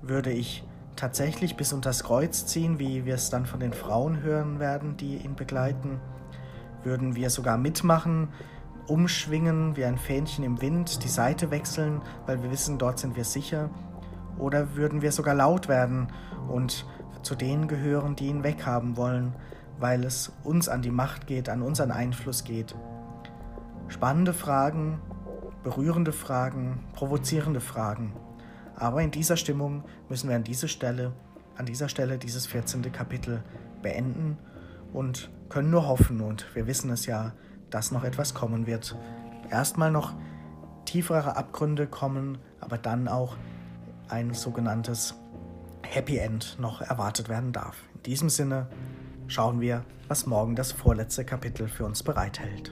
Würde 0.02 0.32
ich 0.32 0.64
tatsächlich 0.96 1.58
bis 1.58 1.74
unters 1.74 2.04
Kreuz 2.04 2.48
ziehen, 2.48 2.80
wie 2.80 3.06
wir 3.06 3.14
es 3.14 3.30
dann 3.30 3.46
von 3.46 3.60
den 3.60 3.74
Frauen 3.74 4.24
hören 4.24 4.60
werden, 4.60 4.98
die 4.98 5.18
ihn 5.18 5.36
begleiten? 5.36 6.00
Würden 6.84 7.16
wir 7.16 7.30
sogar 7.30 7.58
mitmachen, 7.58 8.30
umschwingen 8.88 9.78
wie 9.78 9.86
ein 9.86 10.00
Fähnchen 10.00 10.44
im 10.44 10.60
Wind, 10.60 11.04
die 11.04 11.08
Seite 11.08 11.52
wechseln, 11.52 12.02
weil 12.26 12.42
wir 12.42 12.50
wissen, 12.50 12.80
dort 12.80 12.98
sind 12.98 13.16
wir 13.16 13.26
sicher? 13.26 13.70
Oder 14.40 14.76
würden 14.76 15.04
wir 15.04 15.12
sogar 15.12 15.36
laut 15.36 15.68
werden 15.68 16.08
und 16.50 16.88
zu 17.22 17.36
denen 17.36 17.68
gehören, 17.68 18.16
die 18.16 18.26
ihn 18.26 18.44
weghaben 18.44 18.98
wollen, 18.98 19.36
weil 19.80 20.04
es 20.04 20.32
uns 20.44 20.68
an 20.68 20.82
die 20.82 20.90
Macht 20.90 21.28
geht, 21.28 21.48
an 21.48 21.62
unseren 21.62 21.92
Einfluss 21.92 22.44
geht? 22.44 22.74
Spannende 23.88 24.34
Fragen, 24.34 25.00
berührende 25.64 26.12
Fragen, 26.12 26.80
provozierende 26.94 27.62
Fragen. 27.62 28.14
Aber 28.82 29.04
in 29.04 29.12
dieser 29.12 29.38
Stimmung 29.38 29.84
müssen 30.10 30.28
wir 30.28 30.36
an 30.36 30.44
dieser 30.44 30.68
Stelle, 30.68 31.14
an 31.56 31.68
dieser 31.68 31.88
Stelle 31.88 32.18
dieses 32.18 32.48
14. 32.48 32.92
Kapitel 32.92 33.44
beenden 33.84 34.40
und 34.92 35.30
können 35.50 35.70
nur 35.70 35.88
hoffen 35.88 36.20
und 36.20 36.48
wir 36.56 36.66
wissen 36.66 36.90
es 36.90 37.06
ja, 37.06 37.34
dass 37.70 37.92
noch 37.92 38.04
etwas 38.04 38.34
kommen 38.34 38.66
wird. 38.66 38.98
Erstmal 39.52 39.92
noch 39.92 40.16
tiefere 40.86 41.38
Abgründe 41.38 41.86
kommen, 41.86 42.40
aber 42.60 42.80
dann 42.80 43.08
auch 43.08 43.38
ein 44.10 44.34
sogenanntes 44.34 45.14
Happy 45.84 46.18
End 46.18 46.58
noch 46.60 46.82
erwartet 46.82 47.30
werden 47.30 47.54
darf. 47.54 47.78
In 47.98 48.04
diesem 48.04 48.30
Sinne 48.30 48.68
schauen 49.28 49.62
wir, 49.62 49.86
was 50.08 50.26
morgen 50.26 50.56
das 50.56 50.72
vorletzte 50.72 51.24
Kapitel 51.24 51.68
für 51.68 51.86
uns 51.86 52.02
bereithält. 52.02 52.72